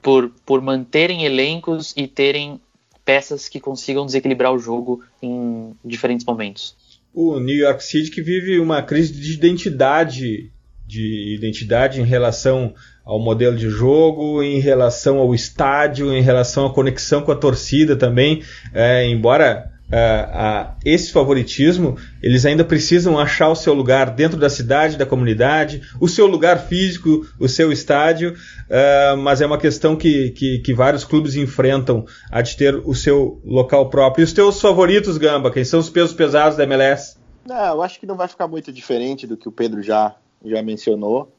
[0.01, 2.61] por, por manterem elencos e terem
[3.05, 6.77] peças que consigam desequilibrar o jogo em diferentes momentos.
[7.13, 10.51] O New York City que vive uma crise de identidade,
[10.87, 16.73] de identidade em relação ao modelo de jogo, em relação ao estádio, em relação à
[16.73, 18.43] conexão com a torcida também.
[18.73, 24.97] É, embora uh, esse favoritismo, eles ainda precisam achar o seu lugar dentro da cidade,
[24.97, 30.31] da comunidade, o seu lugar físico, o seu estádio, uh, mas é uma questão que,
[30.31, 34.23] que, que, vários clubes enfrentam a de ter o seu local próprio.
[34.23, 37.17] E os teus favoritos, Gamba, quem são os pesos pesados da MLS?
[37.47, 40.15] Não, eu acho que não vai ficar muito diferente do que o Pedro já,
[40.45, 41.33] já mencionou.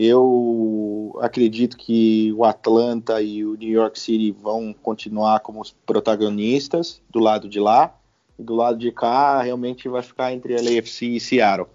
[0.00, 7.02] Eu acredito que o Atlanta e o New York City vão continuar como os protagonistas
[7.10, 7.92] do lado de lá.
[8.38, 11.66] E do lado de cá, realmente vai ficar entre LAFC e Seattle.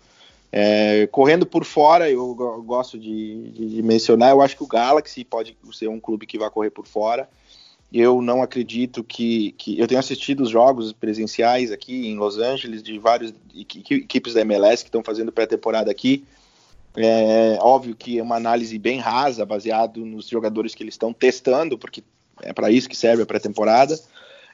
[0.53, 5.57] É, correndo por fora, eu gosto de, de, mencionar, eu acho que o Galaxy pode
[5.73, 7.27] ser um clube que vai correr por fora.
[7.91, 12.81] Eu não acredito que, que, Eu tenho assistido os jogos presenciais aqui em Los Angeles
[12.81, 16.23] de várias equipes da MLS que estão fazendo pré-temporada aqui.
[16.95, 21.77] É óbvio que é uma análise bem rasa, baseado nos jogadores que eles estão testando,
[21.77, 22.03] porque
[22.41, 23.99] é para isso que serve a pré-temporada.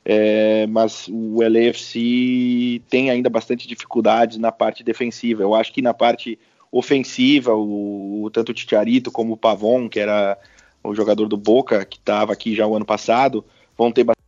[0.05, 5.43] é, mas o LAFC tem ainda bastante dificuldades na parte defensiva.
[5.43, 6.39] Eu acho que na parte
[6.71, 10.37] ofensiva, o, o tanto o Titiarito como o Pavon, que era
[10.83, 13.43] o jogador do Boca, que estava aqui já o ano passado,
[13.77, 14.19] vão ter bastante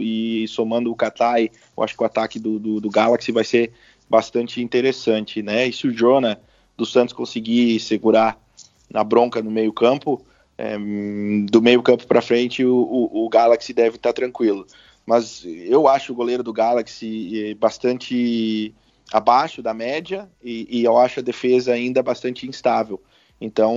[0.00, 3.70] e somando o Katai, eu acho que o ataque do, do, do, Galaxy vai ser
[4.08, 5.66] bastante interessante, né?
[5.66, 6.40] E se o Jonah
[6.76, 8.38] do Santos conseguir segurar
[8.90, 10.24] na bronca no meio campo,
[10.56, 10.76] é,
[11.50, 14.66] do meio campo para frente o, o, o, Galaxy deve estar tá tranquilo.
[15.06, 18.74] Mas eu acho o goleiro do Galaxy é, bastante
[19.12, 23.00] abaixo da média e, e eu acho a defesa ainda bastante instável.
[23.40, 23.76] Então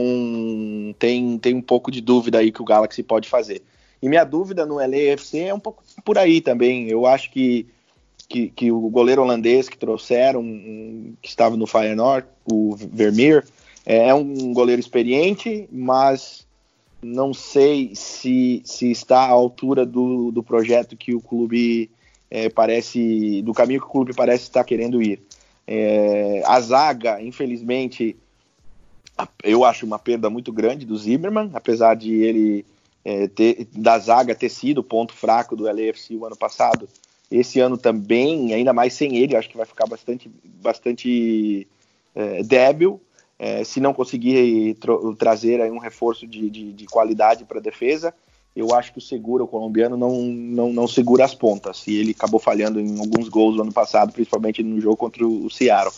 [1.00, 3.64] tem, tem um pouco de dúvida aí que o Galaxy pode fazer.
[4.02, 6.88] E minha dúvida no LAFC é um pouco por aí também.
[6.88, 7.66] Eu acho que,
[8.28, 13.46] que, que o goleiro holandês que trouxeram, um, que estava no Feyenoord, o Vermeer,
[13.86, 16.46] é, é um goleiro experiente, mas
[17.02, 21.90] não sei se, se está à altura do, do projeto que o clube
[22.30, 25.22] é, parece, do caminho que o clube parece estar querendo ir.
[25.68, 28.16] É, a zaga, infelizmente,
[29.44, 32.66] eu acho uma perda muito grande do Zimmermann, apesar de ele
[33.04, 36.90] é, ter, da zaga ter sido o ponto fraco do LAFC o ano passado.
[37.32, 41.68] Esse ano também, ainda mais sem ele, acho que vai ficar bastante, bastante
[42.14, 43.02] é, débil.
[43.38, 44.78] É, se não conseguir
[45.18, 48.14] trazer aí um reforço de, de, de qualidade para a defesa,
[48.56, 51.86] eu acho que o seguro o colombiano não, não, não segura as pontas.
[51.88, 55.50] E ele acabou falhando em alguns gols no ano passado, principalmente no jogo contra o
[55.50, 55.94] Seattle.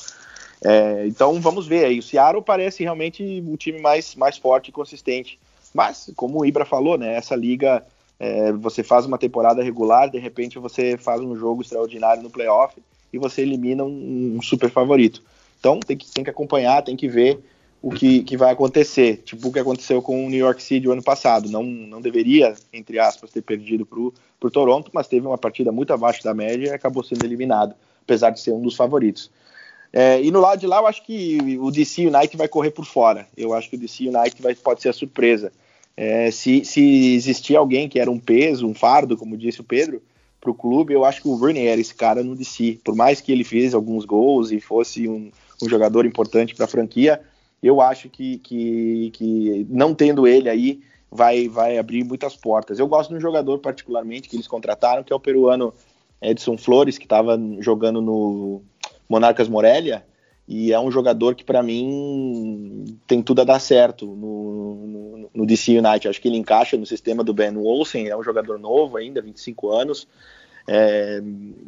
[0.64, 2.00] É, então vamos ver aí.
[2.00, 5.40] O Seattle parece realmente o time mais, mais forte e consistente.
[5.74, 7.86] Mas, como o Ibra falou, né, essa liga,
[8.20, 12.76] é, você faz uma temporada regular, de repente você faz um jogo extraordinário no playoff
[13.14, 15.22] e você elimina um, um super favorito.
[15.60, 17.40] Então tem que, tem que acompanhar, tem que ver
[17.82, 19.18] o que, que vai acontecer.
[19.24, 21.50] Tipo o que aconteceu com o New York City o ano passado.
[21.50, 25.94] Não, não deveria, entre aspas, ter perdido para o Toronto, mas teve uma partida muito
[25.94, 29.32] abaixo da média e acabou sendo eliminado, apesar de ser um dos favoritos.
[29.94, 32.86] É, e no lado de lá, eu acho que o DC United vai correr por
[32.86, 33.28] fora.
[33.38, 35.52] Eu acho que o DC United vai, pode ser a surpresa.
[36.00, 40.00] É, se, se existir alguém que era um peso, um fardo, como disse o Pedro,
[40.40, 42.80] para o clube, eu acho que o Rooney era esse cara no DC.
[42.84, 45.32] Por mais que ele fez alguns gols e fosse um,
[45.62, 47.20] um jogador importante para a franquia,
[47.62, 50.80] eu acho que, que, que não tendo ele aí
[51.10, 52.78] vai, vai abrir muitas portas.
[52.78, 55.74] Eu gosto de um jogador particularmente que eles contrataram, que é o peruano
[56.22, 58.62] Edson Flores, que estava jogando no
[59.10, 60.06] Monarcas Morelia,
[60.48, 65.46] e é um jogador que para mim tem tudo a dar certo no, no, no,
[65.46, 66.08] DC United.
[66.08, 69.70] Acho que ele encaixa no sistema do Ben Olsen, é um jogador novo ainda, 25
[69.70, 70.08] anos.
[70.66, 71.22] É,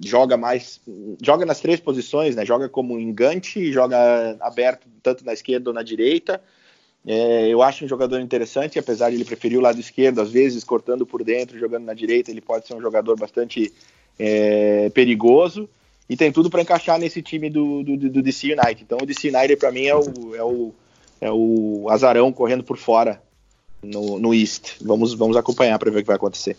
[0.05, 0.81] joga mais,
[1.21, 2.45] joga nas três posições, né?
[2.45, 6.41] Joga como engante, joga aberto tanto na esquerda ou na direita.
[7.05, 10.63] É, eu acho um jogador interessante, apesar de ele preferir o lado esquerdo, às vezes
[10.63, 13.73] cortando por dentro, jogando na direita, ele pode ser um jogador bastante
[14.17, 15.69] é, perigoso
[16.09, 18.83] e tem tudo para encaixar nesse time do, do, do, DC United.
[18.83, 20.73] Então o DC United para mim é o, é, o,
[21.21, 23.21] é o azarão correndo por fora
[23.83, 24.77] no, no East.
[24.81, 26.57] Vamos, vamos acompanhar para ver o que vai acontecer.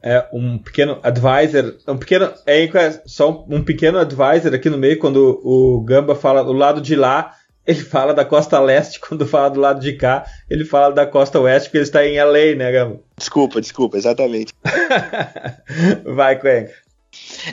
[0.00, 5.40] É um pequeno advisor, um pequeno, é só um pequeno advisor aqui no meio quando
[5.42, 7.34] o Gamba fala do lado de lá,
[7.66, 11.40] ele fala da costa leste, quando fala do lado de cá, ele fala da costa
[11.40, 13.00] oeste, porque ele está em LA, né, Gamba?
[13.16, 14.52] Desculpa, desculpa, exatamente.
[16.04, 16.83] Vai, Cuenca.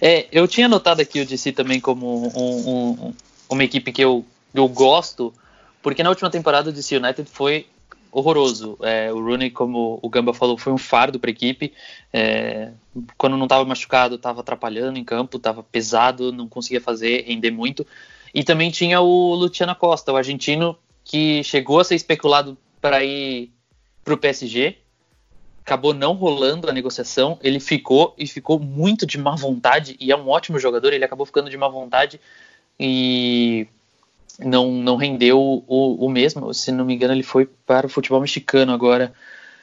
[0.02, 3.14] É, eu tinha notado aqui o DC também como um, um,
[3.50, 5.34] uma equipe que eu, eu gosto,
[5.82, 7.68] porque na última temporada o DC United foi
[8.12, 8.78] horroroso.
[8.82, 11.74] É, o Rooney, como o Gamba falou, foi um fardo para a equipe.
[12.12, 12.72] É,
[13.18, 17.88] quando não estava machucado, estava atrapalhando em campo, estava pesado, não conseguia fazer, render muito.
[18.34, 23.52] E também tinha o Luciano Costa, o argentino, que chegou a ser especulado para ir
[24.04, 24.78] para o PSG,
[25.64, 30.18] acabou não rolando a negociação, ele ficou e ficou muito de má vontade, e é
[30.18, 32.20] um ótimo jogador, ele acabou ficando de má vontade
[32.80, 33.68] e
[34.40, 38.22] não, não rendeu o, o mesmo, se não me engano ele foi para o futebol
[38.22, 39.14] mexicano agora.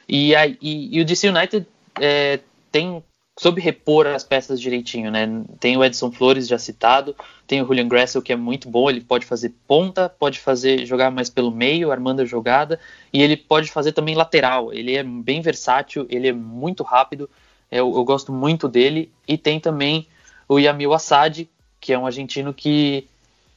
[0.07, 1.65] E, a, e, e o DC United
[1.99, 2.39] é,
[2.71, 3.03] tem
[3.39, 5.25] soube repor as peças direitinho, né?
[5.61, 7.15] Tem o Edson Flores já citado,
[7.47, 11.09] tem o Julian Gressel que é muito bom, ele pode fazer ponta, pode fazer jogar
[11.09, 12.77] mais pelo meio, armando a jogada,
[13.13, 14.73] e ele pode fazer também lateral.
[14.73, 17.29] Ele é bem versátil, ele é muito rápido,
[17.71, 19.09] eu, eu gosto muito dele.
[19.25, 20.05] E tem também
[20.45, 21.47] o Yamil Assad,
[21.79, 23.07] que é um argentino que,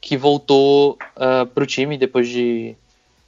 [0.00, 2.76] que voltou uh, para o time depois de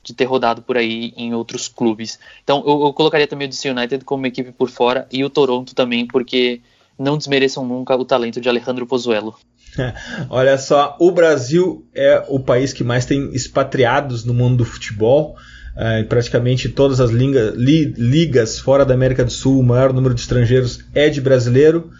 [0.05, 2.19] de ter rodado por aí em outros clubes.
[2.45, 5.31] Então eu, eu, colocaria também o DC United como uma equipe por fora e o
[5.31, 6.61] Toronto também, porque
[6.99, 9.35] não desmereçam nunca o talento de Alejandro Pozuelo.
[10.29, 15.37] Olha só, o Brasil é o país que mais tem expatriados no mundo do futebol.
[15.75, 20.21] uh, praticamente todas as li, ligas fora da América do Sul, o maior número de
[20.21, 21.91] estrangeiros é de brasileiro.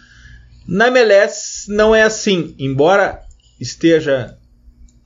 [0.67, 3.19] Na MLS não é assim, embora
[3.59, 4.37] esteja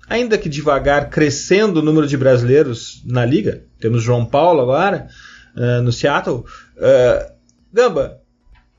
[0.10, 3.64] ainda que devagar crescendo o número de brasileiros na liga.
[3.80, 5.08] Temos João Paulo agora
[5.56, 6.44] uh, no Seattle.
[6.78, 7.32] Uh,
[7.72, 8.20] Gamba,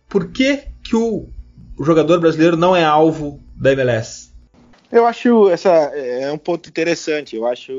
[0.08, 1.28] por que que o,
[1.78, 4.30] jogador brasileiro não é alvo da MLS?
[4.90, 7.36] Eu acho essa é um ponto interessante.
[7.36, 7.72] Eu acho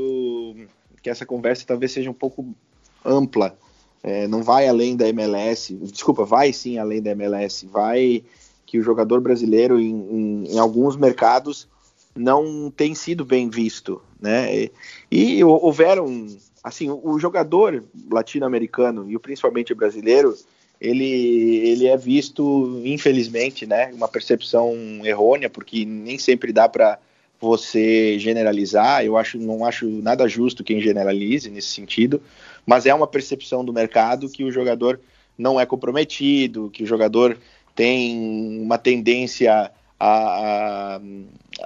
[1.04, 2.56] que essa conversa talvez seja um pouco
[3.04, 3.56] ampla.
[4.02, 5.76] É, não vai além da MLS.
[5.76, 7.68] Desculpa, vai sim além da MLS.
[7.68, 8.24] Vai
[8.66, 11.68] que o jogador brasileiro em, em, em alguns mercados
[12.16, 14.53] não tem sido bem visto, né?
[14.55, 14.72] E,
[15.12, 16.28] e houveram,
[16.64, 20.36] assim, o jogador latino-americano e principalmente brasileiro,
[20.80, 26.97] ele, ele é visto, infelizmente, né, uma percepção errônea, porque nem sempre dá para
[27.39, 29.05] você generalizar.
[29.05, 32.22] Eu acho, não acho nada justo quem generalize nesse sentido,
[32.66, 34.99] mas é uma percepção do mercado que o jogador
[35.38, 37.38] não é comprometido, que o jogador
[37.76, 39.72] tem uma tendência
[40.04, 41.02] a,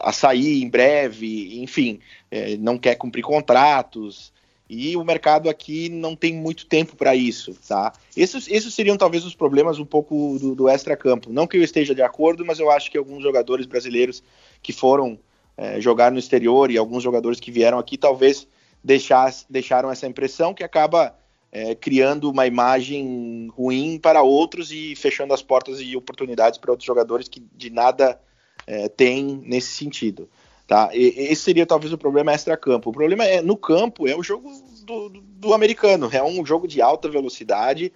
[0.01, 4.33] a, sair em breve, enfim, é, não quer cumprir contratos,
[4.69, 7.93] e o mercado aqui não tem muito tempo para isso, tá?
[8.17, 11.31] Esses, esses seriam talvez os problemas um pouco do, do extra-campo.
[11.31, 14.23] Não que eu esteja de acordo, mas eu acho que alguns jogadores brasileiros
[14.61, 15.17] que foram
[15.55, 18.47] é, jogar no exterior e alguns jogadores que vieram aqui talvez
[18.83, 21.15] deixasse, deixaram essa impressão que acaba
[21.55, 26.85] é, criando uma imagem ruim para outros e fechando as portas e oportunidades para outros
[26.85, 28.19] jogadores que de nada
[28.67, 30.27] é, têm nesse sentido.
[30.67, 30.89] Tá?
[30.93, 32.89] E, esse seria talvez o problema extra-campo.
[32.89, 34.51] O problema é no campo, é o jogo
[34.83, 37.93] do, do, do americano, é um jogo de alta velocidade,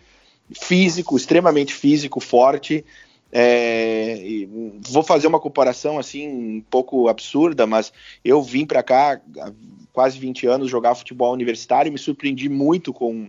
[0.53, 2.85] físico, extremamente físico, forte.
[3.29, 4.47] É,
[4.87, 7.91] vou fazer uma comparação assim um pouco absurda, mas
[8.23, 9.51] eu vim para cá há
[9.91, 13.27] quase 20 anos jogar futebol universitário e me surpreendi muito com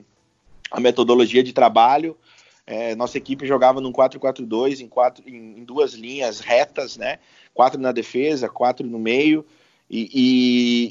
[0.70, 2.16] a metodologia de trabalho.
[2.66, 7.18] É, nossa equipe jogava num 4-4-2 em, quatro, em, em, duas linhas retas, né?
[7.52, 9.44] Quatro na defesa, quatro no meio.
[9.90, 10.90] E, e,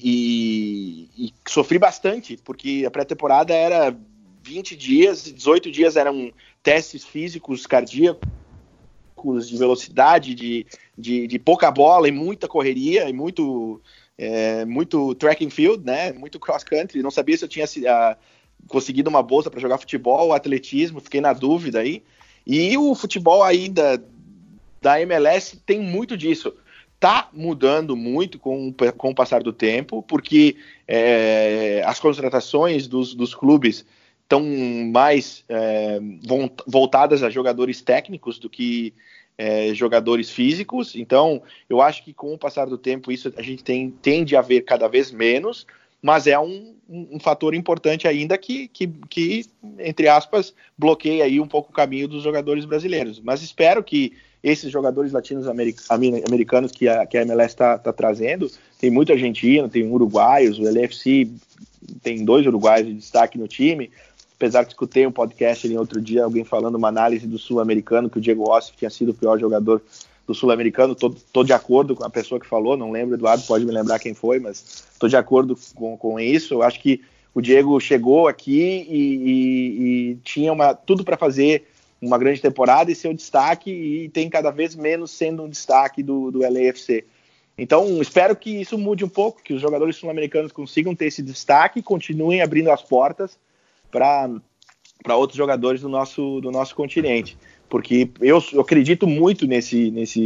[1.23, 3.97] e, e sofri bastante, porque a pré-temporada era
[4.43, 8.27] 20 dias, 18 dias eram testes físicos cardíacos,
[9.47, 10.65] de velocidade, de,
[10.97, 13.81] de, de pouca bola e muita correria e muito,
[14.17, 16.11] é, muito track and field, né?
[16.11, 17.01] Muito cross country.
[17.01, 18.17] Não sabia se eu tinha a,
[18.67, 22.03] conseguido uma bolsa para jogar futebol, atletismo, fiquei na dúvida aí.
[22.45, 24.03] E o futebol ainda
[24.81, 26.53] da MLS tem muito disso.
[26.99, 30.57] Tá mudando muito com, com o passar do tempo, porque
[30.87, 33.85] é, as contratações dos, dos clubes
[34.23, 34.43] estão
[34.91, 35.99] mais é,
[36.67, 38.93] voltadas a jogadores técnicos do que
[39.37, 40.95] é, jogadores físicos.
[40.95, 44.41] Então, eu acho que com o passar do tempo isso a gente tem, tende a
[44.41, 45.65] ver cada vez menos
[46.01, 49.45] mas é um, um, fator importante ainda que, que, que,
[49.77, 53.19] entre aspas, bloqueia aí um pouco o caminho dos jogadores brasileiros.
[53.19, 58.49] Mas espero que esses jogadores latinos americanos que a, que a MLS está tá trazendo,
[58.79, 61.29] tem muito argentino, tem uruguaios, o LFC
[62.01, 63.91] tem dois uruguaios de destaque no time,
[64.35, 68.17] apesar que escutei um podcast ali outro dia, alguém falando uma análise do sul-americano, que
[68.17, 69.81] o Diego Rossi tinha sido o pior jogador
[70.29, 73.71] do sul-americano, tô, de acordo com a pessoa que falou, não lembro, Eduardo pode me
[73.71, 76.53] lembrar quem foi, mas tô de acordo com, com isso.
[76.53, 77.01] Eu acho que
[77.33, 81.65] o Diego chegou aqui e, e, e tinha uma, tudo para fazer
[81.99, 86.03] uma grande temporada e ser um destaque, e tem cada vez menos sendo um destaque
[86.03, 87.05] do, do LAFC.
[87.57, 91.79] Então, espero que isso mude um pouco, que os jogadores sul-americanos consigam ter esse destaque
[91.79, 93.35] e continuem abrindo as portas
[93.89, 94.29] para
[95.15, 97.35] outros jogadores do nosso, do nosso continente
[97.69, 100.19] porque eu, eu acredito muito nesse, nesse,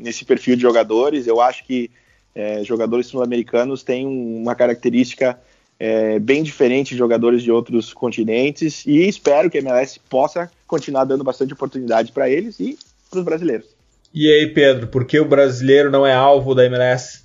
[0.00, 1.26] nesse perfil de jogadores.
[1.26, 1.90] Eu acho que
[2.34, 5.38] é, jogadores sul-americanos têm uma característica
[5.78, 11.04] é, bem diferente de jogadores de outros continentes e espero que a MLS possa continuar
[11.04, 12.78] dando bastante oportunidade para eles e
[13.08, 13.66] para os brasileiros.
[14.12, 17.22] E aí, Pedro, por que o brasileiro não é alvo da MLS?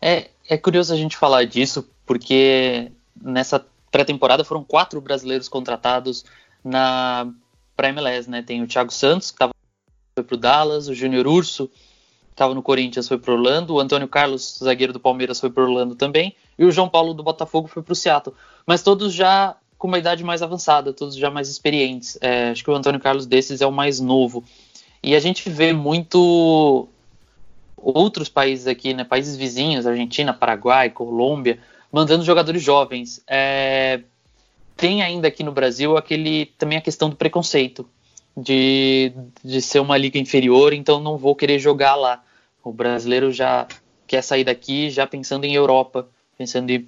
[0.00, 6.24] É, é curioso a gente falar disso, porque nessa pré-temporada foram quatro brasileiros contratados
[6.64, 7.32] na
[7.76, 8.42] para MLS, né?
[8.42, 9.52] Tem o Thiago Santos, que tava,
[10.14, 14.08] foi pro Dallas, o Júnior Urso, que estava no Corinthians, foi pro Orlando, o Antônio
[14.08, 17.82] Carlos, zagueiro do Palmeiras, foi pro Orlando também, e o João Paulo do Botafogo foi
[17.82, 18.34] pro Seattle.
[18.66, 22.16] Mas todos já com uma idade mais avançada, todos já mais experientes.
[22.20, 24.44] É, acho que o Antônio Carlos desses é o mais novo.
[25.02, 26.88] E a gente vê muito
[27.76, 31.58] outros países aqui, né, países vizinhos, Argentina, Paraguai, Colômbia,
[31.90, 33.22] mandando jogadores jovens.
[33.26, 34.02] É,
[34.76, 37.88] tem ainda aqui no Brasil aquele também a questão do preconceito
[38.36, 39.12] de,
[39.42, 42.22] de ser uma liga inferior, então não vou querer jogar lá.
[42.64, 43.66] O brasileiro já
[44.06, 46.86] quer sair daqui já pensando em Europa, pensando em ir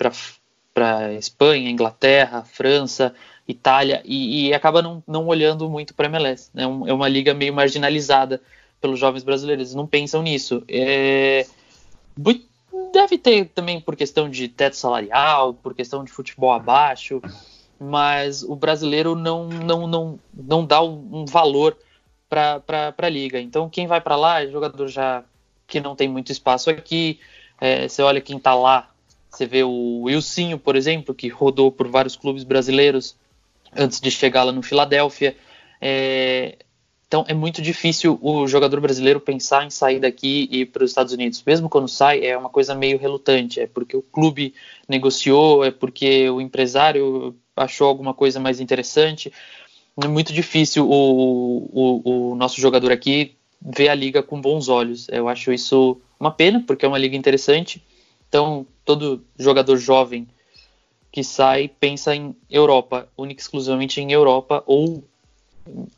[0.72, 3.14] para Espanha, Inglaterra, França,
[3.46, 6.50] Itália e, e acaba não, não olhando muito para a MLS.
[6.54, 6.62] Né?
[6.62, 8.40] É uma liga meio marginalizada
[8.80, 10.62] pelos jovens brasileiros, não pensam nisso.
[10.68, 11.46] É,
[12.92, 17.20] deve ter também por questão de teto salarial, por questão de futebol abaixo,
[17.78, 21.76] mas o brasileiro não, não, não, não dá um valor
[22.28, 23.40] para a liga.
[23.40, 25.24] Então, quem vai para lá é jogador já
[25.66, 27.18] que não tem muito espaço aqui.
[27.60, 28.90] É, você olha quem está lá,
[29.30, 33.16] você vê o Wilsinho, por exemplo, que rodou por vários clubes brasileiros
[33.76, 35.36] antes de chegar lá no Filadélfia.
[35.80, 36.58] É,
[37.06, 40.90] então é muito difícil o jogador brasileiro pensar em sair daqui e ir para os
[40.90, 41.42] Estados Unidos.
[41.46, 43.60] Mesmo quando sai, é uma coisa meio relutante.
[43.60, 44.54] É porque o clube
[44.88, 49.32] negociou, é porque o empresário achou alguma coisa mais interessante
[50.02, 55.06] é muito difícil o, o, o, nosso jogador aqui ver a liga com bons olhos.
[55.08, 57.82] Eu acho isso uma pena, porque é uma liga interessante.
[58.28, 60.26] Então, todo jogador jovem
[61.12, 65.04] que sai pensa em Europa, única exclusivamente em Europa, ou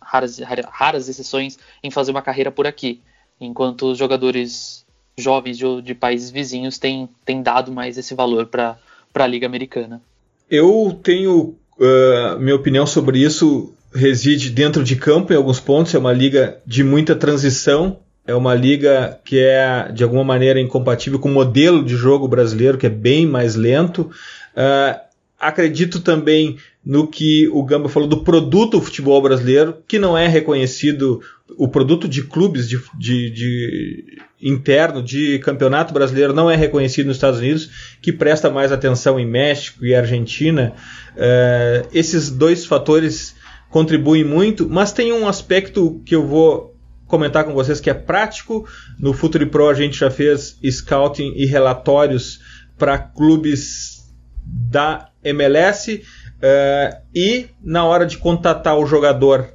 [0.00, 0.38] raras,
[0.68, 3.00] raras exceções em fazer uma carreira por aqui.
[3.40, 4.84] Enquanto os jogadores
[5.16, 8.78] jovens de, de países vizinhos têm, têm dado mais esse valor para
[9.14, 10.02] a Liga Americana.
[10.50, 15.98] Eu tenho uh, minha opinião sobre isso reside dentro de campo em alguns pontos, é
[15.98, 21.30] uma liga de muita transição, é uma liga que é de alguma maneira incompatível com
[21.30, 24.10] o modelo de jogo brasileiro, que é bem mais lento.
[24.54, 25.05] Uh,
[25.38, 31.20] acredito também no que o Gamba falou do produto futebol brasileiro, que não é reconhecido,
[31.56, 37.16] o produto de clubes de, de, de, interno de campeonato brasileiro não é reconhecido nos
[37.16, 37.70] Estados Unidos,
[38.00, 40.74] que presta mais atenção em México e Argentina.
[41.16, 43.34] Uh, esses dois fatores
[43.68, 46.76] contribuem muito, mas tem um aspecto que eu vou
[47.06, 48.66] comentar com vocês que é prático.
[48.98, 52.40] No Futuri Pro a gente já fez scouting e relatórios
[52.78, 53.95] para clubes
[54.46, 56.02] da MLS uh,
[56.40, 59.52] eh, e na hora de contatar o jogador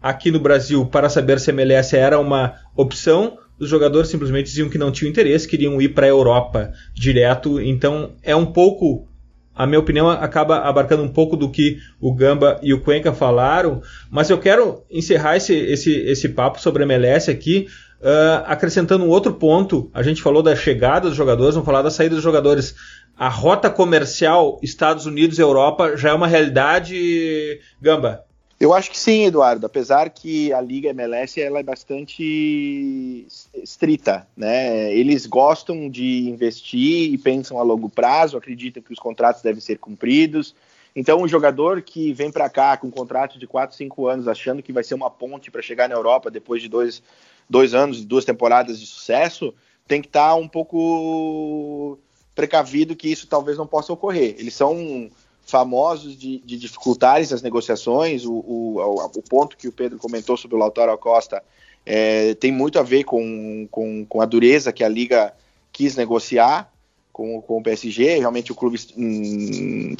[0.00, 4.68] aqui no Brasil para saber se a MLS era uma opção, os jogadores simplesmente diziam
[4.68, 7.60] que não tinham interesse, queriam ir para a Europa direto.
[7.60, 9.08] Então é um pouco
[9.54, 13.80] a minha opinião acaba abarcando um pouco do que o Gamba e o Cuenca falaram,
[14.10, 17.68] mas eu quero encerrar esse, esse, esse papo sobre a MLS aqui,
[18.00, 19.88] uh, acrescentando um outro ponto.
[19.94, 22.74] A gente falou da chegada dos jogadores, vamos falar da saída dos jogadores.
[23.16, 28.24] A rota comercial Estados Unidos-Europa já é uma realidade, Gamba?
[28.58, 29.66] Eu acho que sim, Eduardo.
[29.66, 34.92] Apesar que a Liga MLS ela é bastante estrita, né?
[34.92, 39.78] Eles gostam de investir e pensam a longo prazo, acreditam que os contratos devem ser
[39.78, 40.54] cumpridos.
[40.96, 44.62] Então, o jogador que vem para cá com um contrato de 4, 5 anos, achando
[44.62, 47.02] que vai ser uma ponte para chegar na Europa depois de dois,
[47.50, 49.52] dois anos duas temporadas de sucesso,
[49.86, 51.98] tem que estar tá um pouco
[52.34, 54.34] precavido que isso talvez não possa ocorrer.
[54.38, 55.10] Eles são
[55.46, 58.24] famosos de, de dificultarem as negociações.
[58.24, 61.42] O, o, o, ponto que o Pedro comentou sobre o Lautaro Costa
[61.84, 65.32] é, tem muito a ver com, com, com, a dureza que a Liga
[65.70, 66.72] quis negociar
[67.12, 68.18] com, com o PSG.
[68.18, 69.94] Realmente o clube hum,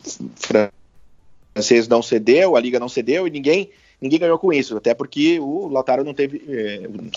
[1.55, 3.71] francês não cedeu, a Liga não cedeu e ninguém
[4.01, 6.43] ninguém ganhou com isso, até porque o Lautaro não teve,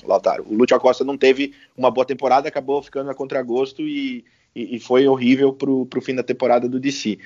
[0.04, 4.24] o Lautaro, o Lúcio Costa não teve uma boa temporada, acabou ficando a contragosto e,
[4.58, 7.20] e, e foi horrível para o fim da temporada do DC.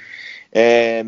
[0.52, 1.02] É,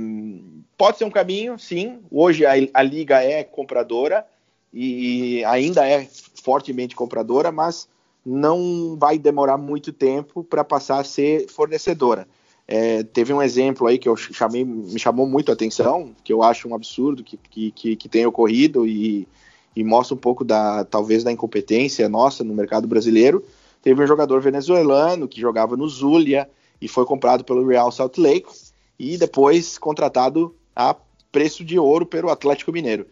[0.77, 1.99] pode ser um caminho, sim.
[2.09, 4.25] Hoje a, a, liga é compradora
[4.73, 6.07] e ainda é
[6.41, 7.89] fortemente compradora, mas
[8.25, 12.25] não vai demorar muito tempo para passar a ser fornecedora.
[12.65, 16.41] É, teve um exemplo aí que eu chamei, me chamou muito a atenção, que eu
[16.41, 19.27] acho um absurdo que, que, que, que tenha ocorrido e,
[19.75, 23.43] e mostra um pouco da talvez da incompetência nossa no mercado brasileiro.
[23.83, 26.49] Teve um jogador venezuelano que jogava no Zulia
[26.81, 28.49] e foi comprado pelo Real Salt Lake
[28.97, 30.95] e depois contratado a
[31.31, 33.05] preço de ouro pelo Atlético Mineiro.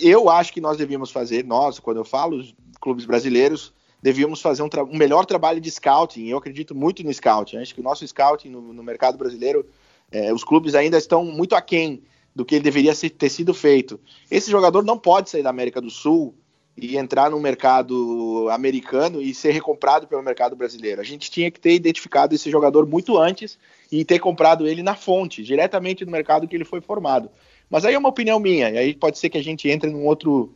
[0.00, 2.42] Eu acho que nós devíamos fazer, nós, quando eu falo
[2.80, 6.28] clubes brasileiros, devíamos fazer um, um, melhor trabalho de scouting.
[6.28, 7.56] Eu acredito muito no scouting.
[7.56, 9.66] acho que o nosso scouting no, no mercado brasileiro,
[10.12, 12.04] é, os clubes ainda estão muito aquém
[12.34, 13.98] do que ele deveria ser, ter sido feito.
[14.30, 16.34] Esse jogador não pode sair da América do Sul
[16.76, 21.00] e entrar no mercado americano e ser recomprado pelo mercado brasileiro.
[21.00, 23.58] A gente tinha que ter identificado esse jogador muito antes
[23.90, 27.30] e ter comprado ele na fonte, diretamente no mercado que ele foi formado.
[27.68, 30.06] Mas aí é uma opinião minha, e aí pode ser que a gente entre num
[30.06, 30.54] outro,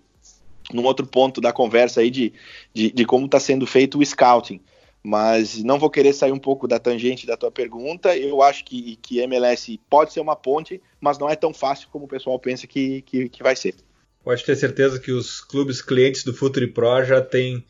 [0.73, 2.33] num outro ponto da conversa aí de,
[2.73, 4.61] de, de como está sendo feito o scouting.
[5.03, 8.17] Mas não vou querer sair um pouco da tangente da tua pergunta.
[8.17, 12.07] Eu acho que, que MLS pode ser uma ponte, mas não é tão fácil como
[12.07, 13.77] o pessoal pensa que, que, que vai ser
[14.27, 17.64] pode ter certeza que os clubes clientes do Futuri Pro já têm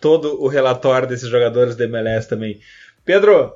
[0.00, 2.58] todo o relatório desses jogadores da MLS também.
[3.04, 3.52] Pedro,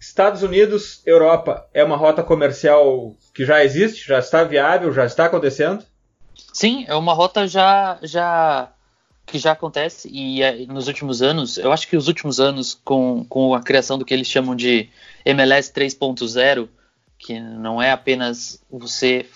[0.00, 5.24] Estados Unidos, Europa, é uma rota comercial que já existe, já está viável, já está
[5.24, 5.84] acontecendo?
[6.52, 8.72] Sim, é uma rota já, já
[9.26, 13.26] que já acontece e é, nos últimos anos, eu acho que os últimos anos com,
[13.28, 14.88] com a criação do que eles chamam de
[15.24, 16.68] MLS 3.0,
[17.18, 19.26] que não é apenas você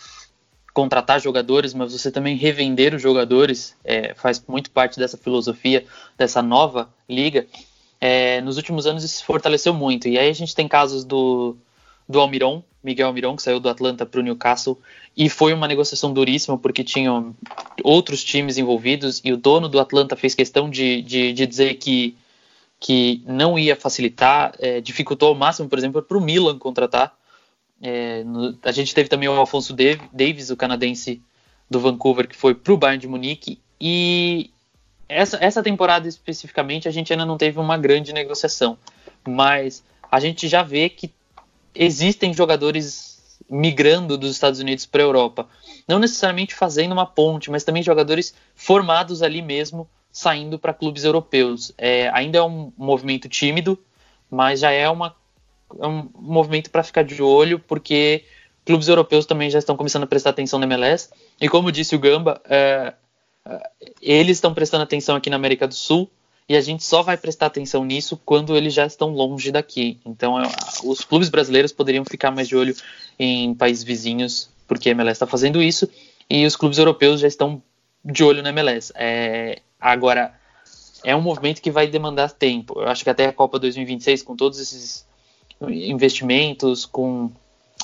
[0.78, 5.84] contratar jogadores, mas você também revender os jogadores, é, faz muito parte dessa filosofia,
[6.16, 7.48] dessa nova liga.
[8.00, 10.06] É, nos últimos anos isso se fortaleceu muito.
[10.06, 11.56] E aí a gente tem casos do,
[12.08, 14.78] do Almiron, Miguel Almiron, que saiu do Atlanta para o Newcastle,
[15.16, 17.34] e foi uma negociação duríssima porque tinham
[17.82, 22.16] outros times envolvidos e o dono do Atlanta fez questão de, de, de dizer que,
[22.78, 27.17] que não ia facilitar, é, dificultou ao máximo, por exemplo, para o Milan contratar.
[27.82, 29.74] É, no, a gente teve também o Alfonso
[30.12, 31.22] Davis, o canadense
[31.70, 34.50] do Vancouver, que foi para o Bayern de Munique, e
[35.08, 38.76] essa, essa temporada especificamente a gente ainda não teve uma grande negociação,
[39.26, 41.12] mas a gente já vê que
[41.74, 45.48] existem jogadores migrando dos Estados Unidos para a Europa.
[45.86, 51.72] Não necessariamente fazendo uma ponte, mas também jogadores formados ali mesmo, saindo para clubes europeus.
[51.78, 53.78] É, ainda é um movimento tímido,
[54.30, 55.14] mas já é, uma,
[55.80, 58.24] é um movimento para ficar de olho, porque
[58.64, 61.10] clubes europeus também já estão começando a prestar atenção na MLS.
[61.40, 62.94] E como disse o Gamba, é,
[63.46, 66.10] é eles estão prestando atenção aqui na América do Sul
[66.48, 70.00] e a gente só vai prestar atenção nisso quando eles já estão longe daqui.
[70.04, 70.48] Então, é,
[70.82, 72.74] os clubes brasileiros poderiam ficar mais de olho
[73.18, 75.88] em países vizinhos, porque a MLS está fazendo isso,
[76.28, 77.62] e os clubes europeus já estão
[78.04, 78.92] de olho na MLS.
[78.96, 80.32] É, agora,
[81.04, 82.80] é um movimento que vai demandar tempo.
[82.80, 85.07] Eu acho que até a Copa 2026, com todos esses
[85.60, 87.30] investimentos, com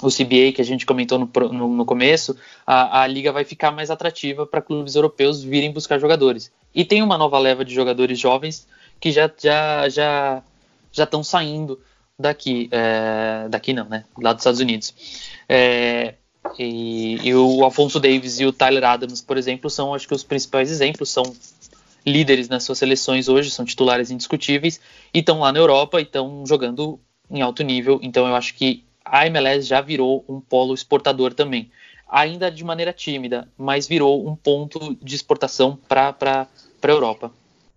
[0.03, 3.71] o CBA que a gente comentou no, no, no começo, a, a, liga vai ficar
[3.71, 6.53] mais atrativa para clubes europeus virem buscar jogadores.
[6.75, 8.67] E tem uma nova leva de jogadores jovens
[9.01, 10.43] que já já já
[10.93, 11.81] já estão saindo
[12.19, 14.05] daqui, é, daqui não, né?
[14.21, 14.95] Lá dos Estados Unidos.
[15.49, 16.15] É,
[16.59, 20.23] e, e, o Alfonso Davis e o Tyler Adams, por exemplo, são acho que os
[20.23, 21.35] principais exemplos, são
[22.07, 24.81] líderes nas suas seleções hoje, são titulares indiscutíveis
[25.13, 27.01] e estão lá na Europa e estão jogando
[27.35, 27.99] em alto nível.
[28.03, 31.71] Então eu acho que a MLS já virou um polo exportador também.
[32.09, 36.15] Ainda de maneira tímida, mas virou um ponto de exportação para
[36.83, 37.33] a Europa.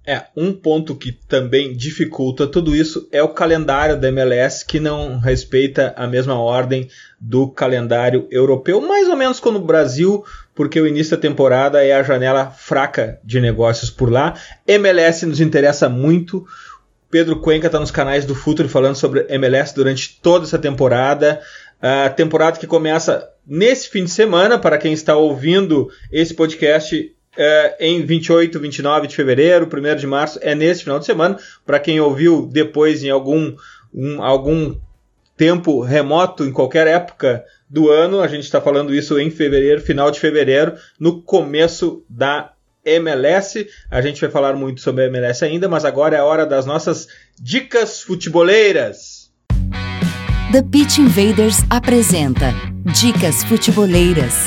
[0.10, 5.20] É, um ponto que também dificulta tudo isso é o calendário da MLS, que não
[5.20, 6.88] respeita a mesma ordem
[7.20, 10.24] do calendário europeu, mais ou menos como o Brasil,
[10.56, 14.36] porque o início da temporada é a janela fraca de negócios por lá.
[14.66, 16.48] MLS nos interessa muito,
[17.10, 21.42] Pedro Cuenca está nos canais do Futuro falando sobre MLS durante toda essa temporada.
[21.82, 27.78] A temporada que começa nesse fim de semana, para quem está ouvindo esse podcast é,
[27.80, 31.38] em 28, 29 de fevereiro, 1 de março, é nesse final de semana.
[31.66, 33.56] Para quem ouviu depois em algum,
[33.94, 34.76] um, algum
[35.38, 40.10] tempo remoto, em qualquer época do ano, a gente está falando isso em fevereiro, final
[40.10, 42.54] de fevereiro, no começo da
[42.96, 43.68] MLS.
[43.90, 46.66] A gente vai falar muito sobre a MLS ainda, mas agora é a hora das
[46.66, 47.08] nossas
[47.40, 49.28] dicas futeboleiras.
[50.52, 52.54] The Pitch Invaders apresenta
[52.86, 54.46] Dicas Futeboleiras.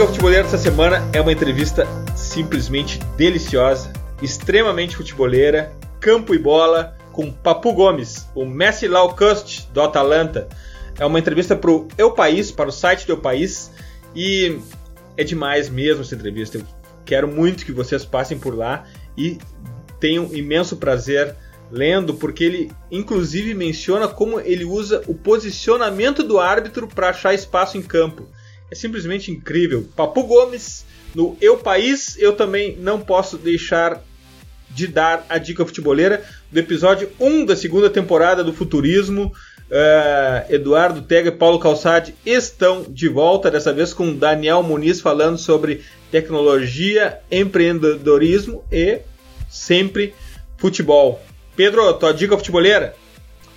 [0.00, 1.86] Dica futebolera essa semana é uma entrevista
[2.16, 3.92] simplesmente deliciosa,
[4.22, 5.70] extremamente futeboleira,
[6.00, 10.48] campo e bola, com Papu Gomes, o Messi Laukust do Atalanta.
[10.98, 13.70] É uma entrevista para o Eu País, para o site do Eu País,
[14.16, 14.58] e
[15.18, 16.56] é demais mesmo essa entrevista.
[16.56, 16.64] Eu
[17.04, 18.86] quero muito que vocês passem por lá
[19.18, 19.36] e
[20.00, 21.36] tenham imenso prazer
[21.70, 27.76] lendo, porque ele inclusive menciona como ele usa o posicionamento do árbitro para achar espaço
[27.76, 28.26] em campo
[28.70, 29.88] é simplesmente incrível.
[29.96, 34.02] Papu Gomes, no Eu País, eu também não posso deixar
[34.70, 39.32] de dar a dica futeboleira do episódio 1 da segunda temporada do Futurismo.
[39.70, 45.38] Uh, Eduardo Tega e Paulo Calçade estão de volta, dessa vez com Daniel Muniz falando
[45.38, 49.00] sobre tecnologia, empreendedorismo e
[49.48, 50.12] sempre
[50.56, 51.20] futebol.
[51.54, 52.96] Pedro, tua dica futeboleira?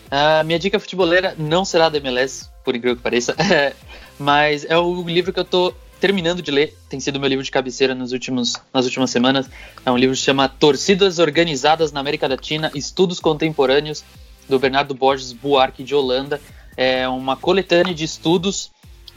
[0.10, 3.36] A minha dica futeboleira não será da MLS, por incrível que pareça.
[4.20, 7.50] Mas é o livro que eu tô terminando de ler, tem sido meu livro de
[7.50, 9.50] cabeceira nos últimos, nas últimas semanas.
[9.86, 14.04] É um livro que chama Torcidas Organizadas na América Latina, Estudos Contemporâneos,
[14.50, 16.42] do Bernardo Borges Buarque de Holanda.
[16.76, 18.70] É uma coletânea de estudos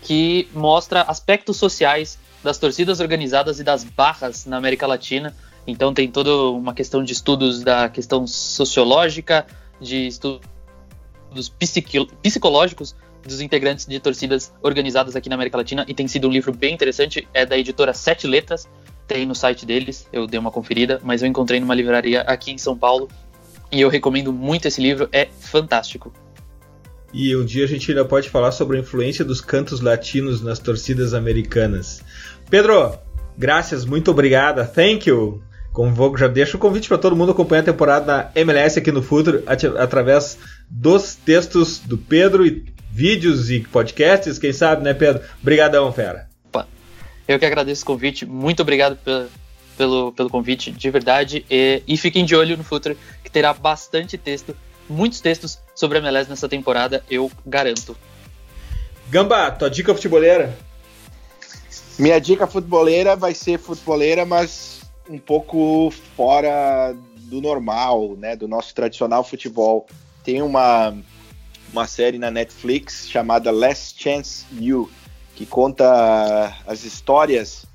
[0.02, 5.34] que mostra aspectos sociais das torcidas organizadas e das barras na América Latina.
[5.66, 9.44] Então tem toda uma questão de estudos da questão sociológica,
[9.80, 10.40] de estudos
[12.22, 12.94] psicológicos
[13.26, 16.74] dos integrantes de torcidas organizadas aqui na América Latina e tem sido um livro bem
[16.74, 18.68] interessante, é da editora Sete Letras,
[19.06, 22.58] tem no site deles, eu dei uma conferida, mas eu encontrei numa livraria aqui em
[22.58, 23.08] São Paulo
[23.70, 26.12] e eu recomendo muito esse livro, é fantástico.
[27.12, 30.58] E um dia a gente ainda pode falar sobre a influência dos cantos latinos nas
[30.58, 32.02] torcidas americanas.
[32.50, 32.98] Pedro,
[33.38, 35.42] graças, muito obrigada, thank you.
[35.72, 39.02] Convoco, já deixo o convite para todo mundo acompanhar a temporada da MLS aqui no
[39.02, 39.42] Futuro
[39.78, 40.38] através
[40.70, 42.64] dos textos do Pedro e
[42.96, 45.22] vídeos e podcasts, quem sabe, né, Pedro?
[45.42, 46.26] Obrigadão, fera.
[47.28, 49.28] Eu que agradeço o convite, muito obrigado pelo,
[49.76, 54.16] pelo, pelo convite, de verdade, e, e fiquem de olho no Futuro, que terá bastante
[54.16, 54.56] texto,
[54.88, 57.94] muitos textos sobre a MLS nessa temporada, eu garanto.
[59.10, 60.56] Gamba, tua dica futeboleira?
[61.98, 64.80] Minha dica futeboleira vai ser futeboleira, mas
[65.10, 69.86] um pouco fora do normal, né, do nosso tradicional futebol.
[70.24, 70.96] Tem uma,
[71.76, 74.90] uma série na Netflix chamada Last Chance You,
[75.34, 77.66] que conta as histórias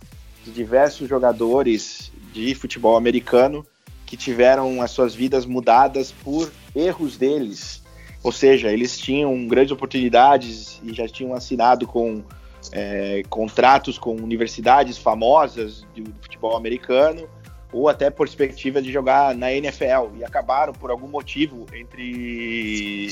[0.44, 3.64] de diversos jogadores de futebol americano
[4.08, 7.84] que tiveram as suas vidas mudadas por erros deles.
[8.24, 12.24] Ou seja, eles tinham grandes oportunidades e já tinham assinado com
[12.72, 17.30] é, contratos com universidades famosas do futebol americano
[17.72, 23.08] ou até perspectiva de jogar na NFL e acabaram por algum motivo entre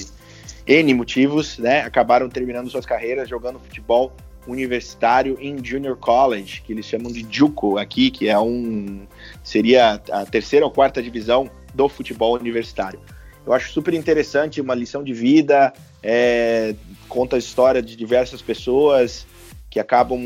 [0.70, 4.13] N motivos, né, acabaram terminando suas carreiras jogando futebol
[4.47, 9.01] universitário em junior college, que eles chamam de JUCO aqui, que é um
[9.43, 12.99] seria a terceira ou quarta divisão do futebol universitário.
[13.47, 16.76] Eu acho super interessante, uma lição de vida, é,
[17.07, 19.26] conta a história de diversas pessoas,
[19.72, 20.22] que acabam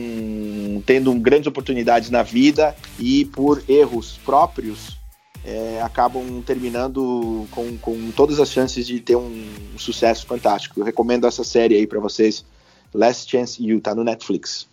[0.85, 4.97] tendo grandes oportunidades na vida e por erros próprios
[5.45, 9.45] é, acabam terminando com, com todas as chances de ter um,
[9.77, 10.79] sucesso fantástico.
[10.79, 12.45] Eu recomendo essa série aí para vocês,
[12.93, 14.67] Last Chance You, tá no Netflix.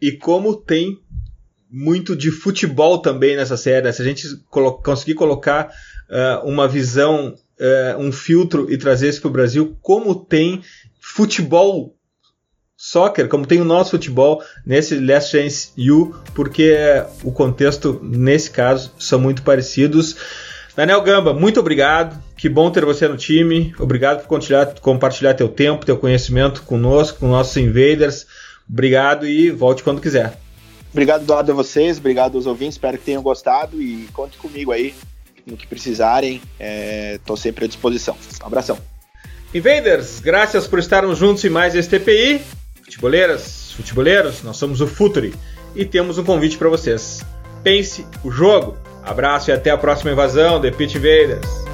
[0.00, 0.98] E como tem
[1.70, 3.92] muito de futebol também nessa série, né?
[3.92, 5.72] se a gente colo conseguir colocar
[6.08, 10.62] uh, uma visão, uh, um filtro e trazer isso para o Brasil, como tem
[11.00, 11.93] futebol
[12.76, 16.76] soccer, como tem o nosso futebol nesse Last Chance U, porque
[17.22, 20.16] o contexto, nesse caso, são muito parecidos.
[20.76, 22.20] Daniel Gamba, muito obrigado.
[22.36, 23.72] Que bom ter você no time.
[23.78, 28.26] Obrigado por compartilhar, compartilhar teu tempo, teu conhecimento conosco, com nossos invaders.
[28.68, 30.36] Obrigado e volte quando quiser.
[30.90, 31.98] Obrigado, Eduardo, a vocês.
[31.98, 32.74] Obrigado aos ouvintes.
[32.74, 34.94] Espero que tenham gostado e conte comigo aí
[35.46, 36.40] no que precisarem.
[37.14, 38.16] Estou é, sempre à disposição.
[38.42, 38.78] Um abração.
[39.54, 42.63] Invaders, graças por estarmos juntos em mais este TPI.
[42.94, 45.34] Futeboleiras, futeboleiros, nós somos o Futuri
[45.74, 47.24] e temos um convite para vocês.
[47.64, 48.76] Pense o jogo.
[49.02, 51.73] Abraço e até a próxima invasão, The Pit Invaders.